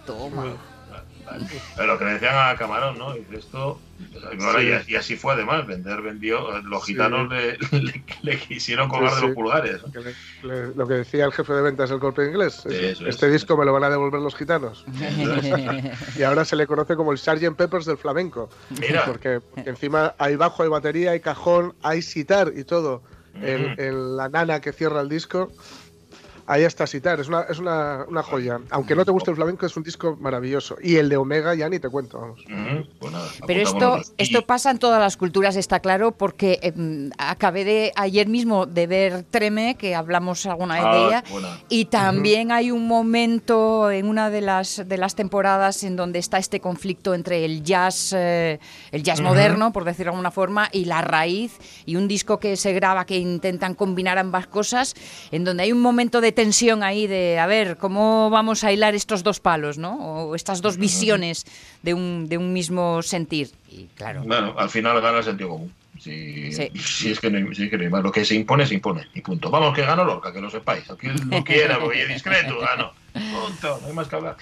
[0.05, 0.76] Toma.
[1.77, 3.15] Lo que le decían a Camarón, ¿no?
[3.15, 3.79] Y esto
[4.87, 7.29] y, así fue además, vender vendió, los gitanos
[8.21, 9.81] le, quisieron colgar de los pulgares.
[10.43, 13.83] lo que decía el jefe de ventas del corte inglés, este disco me lo van
[13.85, 14.85] a devolver los gitanos.
[16.17, 17.55] y ahora se le conoce como el Sgt.
[17.55, 18.49] Peppers del flamenco.
[19.05, 23.01] Porque, encima hay bajo, hay batería, hay cajón, hay sitar y todo.
[23.41, 25.51] en la nana que cierra el disco
[26.49, 28.61] Ahí está Sitar, es una, es una, una, joya.
[28.69, 30.77] Aunque no te guste el flamenco, es un disco maravilloso.
[30.81, 32.39] Y el de Omega ya ni te cuento, vamos.
[32.99, 33.13] Pues
[33.45, 38.29] Pero esto, esto pasa en todas las culturas, está claro, porque em, acabé de ayer
[38.29, 41.23] mismo de ver Treme, que hablamos alguna vez de ah, ella,
[41.67, 46.37] y también hay un momento en una de las, de las temporadas en donde está
[46.37, 48.61] este conflicto entre el jazz, eh,
[48.93, 52.55] el jazz moderno, por decirlo de alguna forma, y la raíz, y un disco que
[52.55, 54.95] se graba que intentan combinar ambas cosas,
[55.31, 58.93] en donde hay un momento de tensión ahí de, a ver, ¿cómo vamos a hilar
[58.93, 59.95] estos dos palos, ¿no?
[59.95, 61.47] O estas dos visiones
[61.81, 63.49] de un, de un mismo sentir.
[63.71, 64.21] Y claro.
[64.23, 65.73] Bueno, al final gana el sentido común.
[65.99, 68.03] Si, si, es que no, si es que no hay más.
[68.03, 69.07] Lo que se impone, se impone.
[69.15, 69.49] Y punto.
[69.49, 70.87] Vamos, que gano Lorca, que lo sepáis.
[70.91, 72.93] Aquí no quiera, porque es discreto, gano.
[73.13, 74.37] Punto, no hay más que hablar.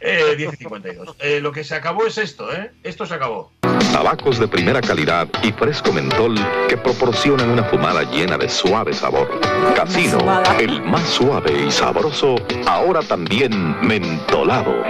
[0.00, 1.16] Eh, 10 y 52.
[1.18, 2.70] Eh, lo que se acabó es esto, ¿eh?
[2.84, 3.50] Esto se acabó.
[3.92, 6.34] Tabacos de primera calidad y fresco mentol
[6.68, 9.40] que proporcionan una fumada llena de suave sabor.
[9.74, 10.18] Casino,
[10.58, 14.82] el más suave y sabroso, ahora también mentolado.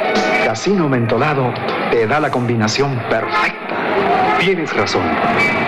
[0.44, 1.52] Casino mentolado
[1.90, 3.76] te da la combinación perfecta.
[4.40, 5.02] Tienes razón.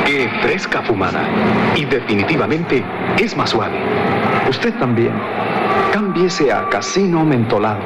[0.06, 1.22] Qué fresca fumada.
[1.76, 2.82] Y definitivamente
[3.18, 3.78] es más suave.
[4.48, 5.12] Usted también.
[5.92, 7.82] Cámbiese a Casino mentolado.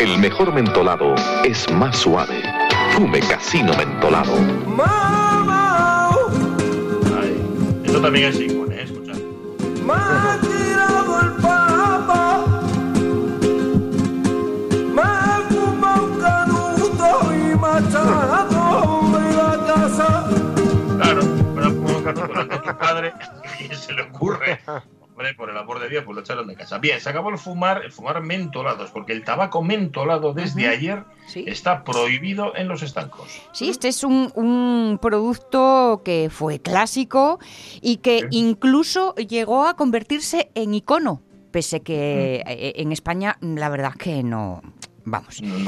[0.00, 2.49] El mejor mentolado es más suave.
[3.00, 4.34] Fume Casino Mentolado.
[7.18, 7.34] Ay,
[7.82, 8.82] esto también es igual, ¿eh?
[8.82, 9.14] Escucha.
[9.86, 12.44] Me ha tirado el papa.
[14.92, 15.02] Me
[15.48, 20.28] fuma un canuto y machado de la casa.
[21.00, 21.22] Claro,
[21.54, 23.14] me ha fumado un canuto tu padre.
[23.58, 24.60] ¿Qué se le ocurre?
[25.36, 26.78] Por el amor de Dios, pues lo echaron de casa.
[26.78, 31.04] Bien, se acabó el fumar, el fumar mentolados, porque el tabaco mentolado desde ayer
[31.34, 33.40] está prohibido en los estancos.
[33.52, 37.38] Sí, este es un, producto que fue clásico
[37.80, 43.94] y que incluso llegó a convertirse en icono pese que eh, en España la verdad
[43.94, 44.62] que no,
[45.10, 45.42] vamos.
[45.42, 45.58] No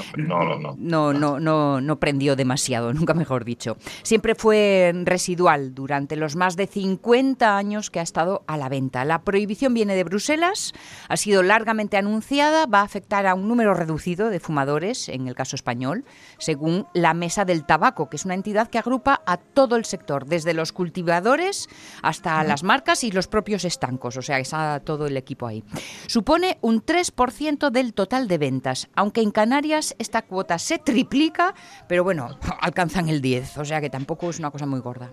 [0.76, 3.76] no, no, no, no, prendió demasiado, nunca mejor dicho.
[4.02, 9.04] Siempre fue residual durante los más de 50 años que ha estado a la venta.
[9.04, 10.72] La prohibición viene de Bruselas,
[11.08, 15.34] ha sido largamente anunciada, va a afectar a un número reducido de fumadores, en el
[15.34, 16.04] caso español,
[16.42, 20.26] según la Mesa del Tabaco, que es una entidad que agrupa a todo el sector,
[20.26, 21.68] desde los cultivadores
[22.02, 25.62] hasta las marcas y los propios estancos, o sea, está todo el equipo ahí.
[26.08, 31.54] Supone un 3% del total de ventas, aunque en Canarias esta cuota se triplica,
[31.86, 35.12] pero bueno, alcanzan el 10, o sea que tampoco es una cosa muy gorda.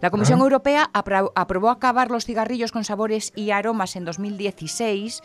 [0.00, 5.22] La Comisión Europea aprobó acabar los cigarrillos con sabores y aromas en 2016,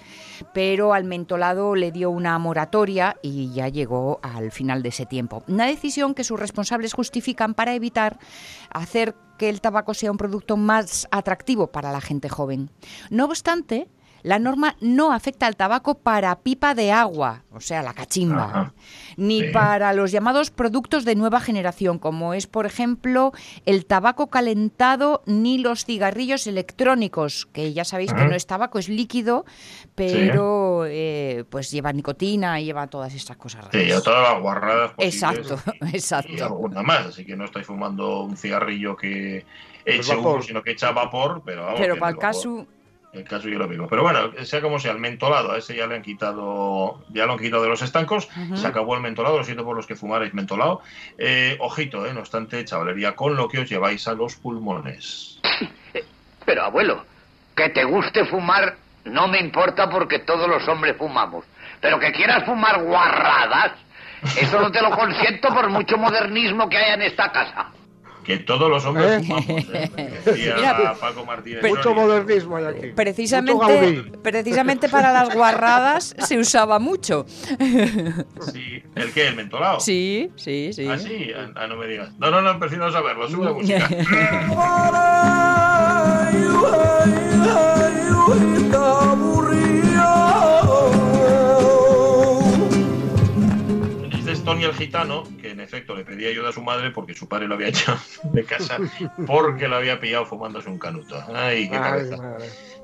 [0.53, 5.38] pero al mentolado le dio una moratoria y ya llegó al final de ese tiempo.
[5.47, 8.19] Una decisión que sus responsables justifican para evitar
[8.69, 12.69] hacer que el tabaco sea un producto más atractivo para la gente joven.
[13.09, 13.87] No obstante,
[14.23, 18.73] la norma no afecta al tabaco para pipa de agua, o sea, la cachimba,
[19.17, 23.31] ni para los llamados productos de nueva generación, como es, por ejemplo,
[23.65, 28.89] el tabaco calentado ni los cigarrillos electrónicos, que ya sabéis que no es tabaco, es
[28.89, 29.45] líquido,
[29.95, 33.81] pero eh, pues lleva nicotina y lleva todas estas cosas raras.
[33.81, 34.91] Sí, todas las guarradas.
[34.97, 35.59] Exacto,
[35.91, 36.31] exacto.
[36.31, 39.45] Y alguna más, así que no estáis fumando un cigarrillo que
[39.85, 41.79] eche humo, sino que echa vapor, pero vamos.
[41.79, 42.67] Pero para el caso
[43.13, 43.87] el caso yo lo mismo.
[43.87, 47.33] Pero bueno, sea como sea, el mentolado, a ese ya le han quitado, ya lo
[47.33, 50.33] han quitado de los estancos, se acabó el mentolado, lo siento por los que fumaréis
[50.33, 50.81] mentolado.
[51.17, 55.39] Eh, ojito, eh, no obstante, chavalería, con lo que os lleváis a los pulmones.
[56.45, 57.05] Pero abuelo,
[57.55, 61.45] que te guste fumar No me importa porque todos los hombres fumamos.
[61.81, 63.71] Pero que quieras fumar guarradas,
[64.37, 67.71] eso no te lo consiento por mucho modernismo que haya en esta casa
[68.23, 69.25] que todos los hombres ¿Eh?
[69.25, 69.49] fumamos.
[69.73, 69.91] ¿eh?
[70.55, 71.63] Mira, Paco Martínez.
[71.63, 72.87] Mucho modernismo hay aquí.
[72.95, 77.25] Precisamente, precisamente para las guarradas se usaba mucho.
[78.53, 79.27] Sí, ¿el qué?
[79.27, 79.79] ¿El mentolado?
[79.79, 80.87] Sí, sí, sí.
[80.87, 82.11] Ah, sí, ah, no me digas.
[82.17, 83.87] No, no, no, prefiero saberlo, sube la música.
[94.49, 97.47] Tony el gitano, que en efecto le pedía ayuda a su madre porque su padre
[97.47, 98.79] lo había echado de casa
[99.27, 101.23] porque lo había pillado fumándose un canuto.
[101.35, 102.17] Ay, qué cabeza.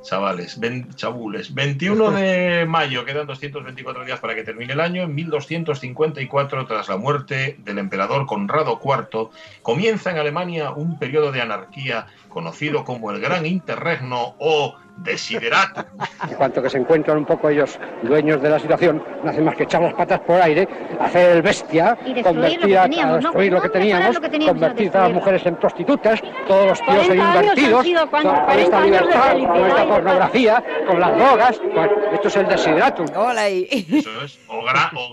[0.03, 0.59] Chavales,
[0.93, 1.55] chabules.
[1.55, 5.01] 21 de mayo, quedan 224 días para que termine el año.
[5.01, 9.30] En 1254, tras la muerte del emperador Conrado IV,
[9.63, 15.84] comienza en Alemania un periodo de anarquía conocido como el Gran Interregno o Desideratum.
[16.30, 19.56] En cuanto que se encuentran un poco ellos dueños de la situación, no hacen más
[19.56, 20.68] que echar las patas por aire,
[21.00, 26.22] hacer el bestia, convertir a, destruir lo que teníamos, convertir a las mujeres en prostitutas,
[26.48, 31.62] todos los tíos en invertidos, con, esta libertad, con esta pornografía, con las drogas.
[31.74, 33.06] Pues, esto es el Desideratum.
[33.16, 34.64] Hola Eso es, o,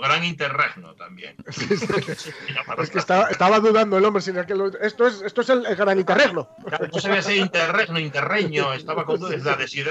[0.00, 1.36] gran interregno también.
[1.46, 4.22] es que estaba, dudando el hombre,
[4.80, 6.48] esto, es, esto es el, gran interregno.
[6.92, 9.42] no se ve ese interregno, interreño, estaba con dudas
[9.80, 9.90] de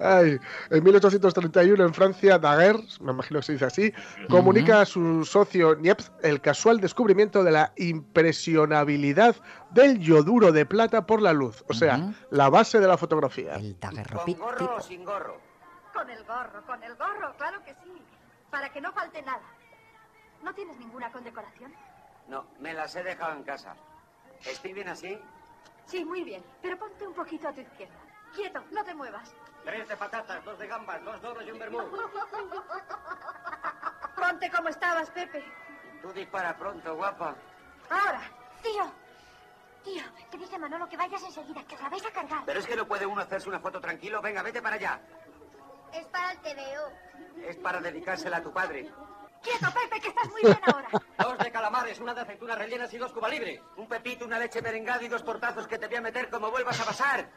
[0.70, 3.92] en 1831 en Francia, Daguerre, me imagino que se dice así,
[4.28, 9.36] comunica a su socio Niepce el casual descubrimiento de la impresionabilidad
[9.70, 13.54] del yoduro de plata por la luz, o sea, la base de la fotografía.
[13.54, 15.40] El ¿Con gorro o sin gorro?
[15.92, 18.02] Con el gorro, con el gorro, claro que sí,
[18.50, 19.42] para que no falte nada.
[20.42, 21.72] ¿No tienes ninguna condecoración?
[22.28, 23.76] No, me las he dejado en casa.
[24.44, 25.18] ¿Estoy bien así?
[25.86, 26.44] Sí, muy bien.
[26.60, 27.94] Pero ponte un poquito a tu izquierda.
[28.34, 29.34] Quieto, no te muevas.
[29.64, 31.78] Tres de patatas, dos de gambas, dos doros y un vermú.
[34.16, 35.44] Ponte como estabas, Pepe.
[36.00, 37.34] Tú dispara pronto, guapa.
[37.90, 38.22] Ahora,
[38.62, 38.90] tío.
[39.84, 42.42] Tío, te dice Manolo que vayas enseguida, que os la vais a cargar.
[42.46, 44.22] Pero es que no puede uno hacerse una foto tranquilo.
[44.22, 45.00] Venga, vete para allá.
[45.92, 47.46] Es para el TVO.
[47.48, 48.90] Es para dedicársela a tu padre.
[49.42, 50.88] ¡Quieto, Pepe, que estás muy bien ahora!
[51.18, 53.60] Dos de calamares, una de aceitunas rellenas y dos cuba libre.
[53.76, 56.80] Un pepito, una leche merengada y dos portazos que te voy a meter como vuelvas
[56.80, 57.28] a pasar.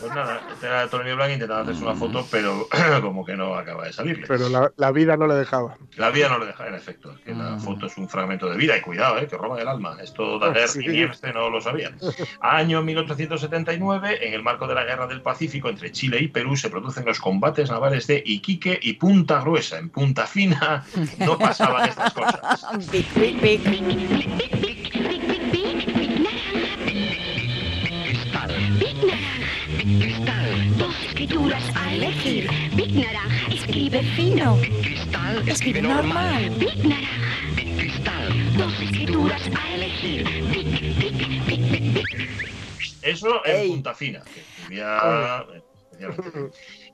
[0.00, 2.66] Pues nada, este era Tony Blanc intentando hacerse una foto, pero
[3.02, 4.26] como que no acaba de salirle.
[4.26, 5.76] Pero la, vida no le dejaba.
[5.96, 7.14] La vida no le dejaba, en efecto.
[7.24, 7.60] Que la mm.
[7.60, 8.76] foto es un fragmento de vida.
[8.76, 9.96] Y cuidado, eh, que roban el alma.
[10.00, 10.80] Esto de sí.
[10.84, 11.98] y este no lo sabían.
[12.40, 16.70] Año 1879, en el marco de la Guerra del Pacífico entre Chile y Perú, se
[16.70, 19.78] producen los combates navales de Iquique y Punta Gruesa.
[19.78, 20.84] En Punta Fina
[21.18, 22.40] no pasaban estas cosas.
[30.78, 32.48] Dos escrituras a elegir.
[32.74, 34.56] Big Naranja escribe fino.
[34.82, 36.50] Cristal escribe normal.
[36.58, 37.54] Big Naranja.
[37.54, 38.56] Cristal.
[38.56, 40.24] Dos escrituras a elegir.
[43.02, 44.22] Eso en punta fina.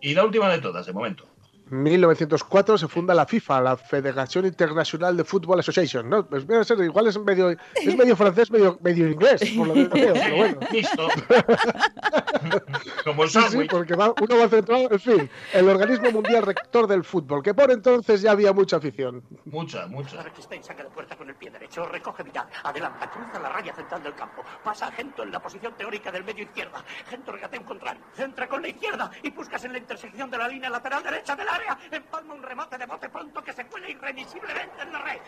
[0.01, 1.27] Y la última de todas, de momento.
[1.69, 6.25] 1904 se funda la FIFA, la Federación Internacional de Football Association, ¿no?
[6.25, 9.89] Pues a ser, igual es medio, es medio francés, medio, medio inglés, por lo que
[9.89, 10.61] veo, pero bueno.
[10.71, 11.09] Listo.
[13.05, 16.87] Como el sí, sí, porque va, uno va centrado, en fin, el organismo mundial rector
[16.87, 19.25] del fútbol, que por entonces ya había mucha afición.
[19.45, 20.25] Mucha, mucha.
[20.41, 24.03] Stein saca de puerta con el pie derecho, recoge Vidal, adelanta, cruza la raya central
[24.03, 27.67] del campo, pasa a Gento en la posición teórica del medio izquierda, Gento regatea un
[27.67, 31.35] contrario, centra con la izquierda y buscas en la intersección de la línea lateral derecha
[31.35, 34.99] de la área, empalma un remate de bote pronto que se cuela irremisiblemente en la
[35.01, 35.21] red.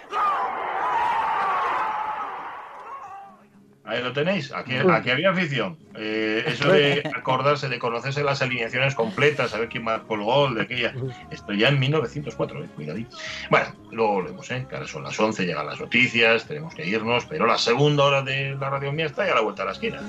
[3.89, 5.79] Ahí lo tenéis, aquí, aquí había afición.
[5.95, 10.63] Eh, eso de acordarse, de conocerse las alineaciones completas, saber quién marcó el gol de
[10.63, 10.93] aquella.
[11.31, 13.17] Esto ya en 1904, eh, cuidadito.
[13.49, 14.67] Bueno, luego volvemos, ¿eh?
[14.69, 18.21] que ahora son las 11, llegan las noticias, tenemos que irnos, pero la segunda hora
[18.21, 20.03] de la radio mía está ya a la vuelta a la esquina.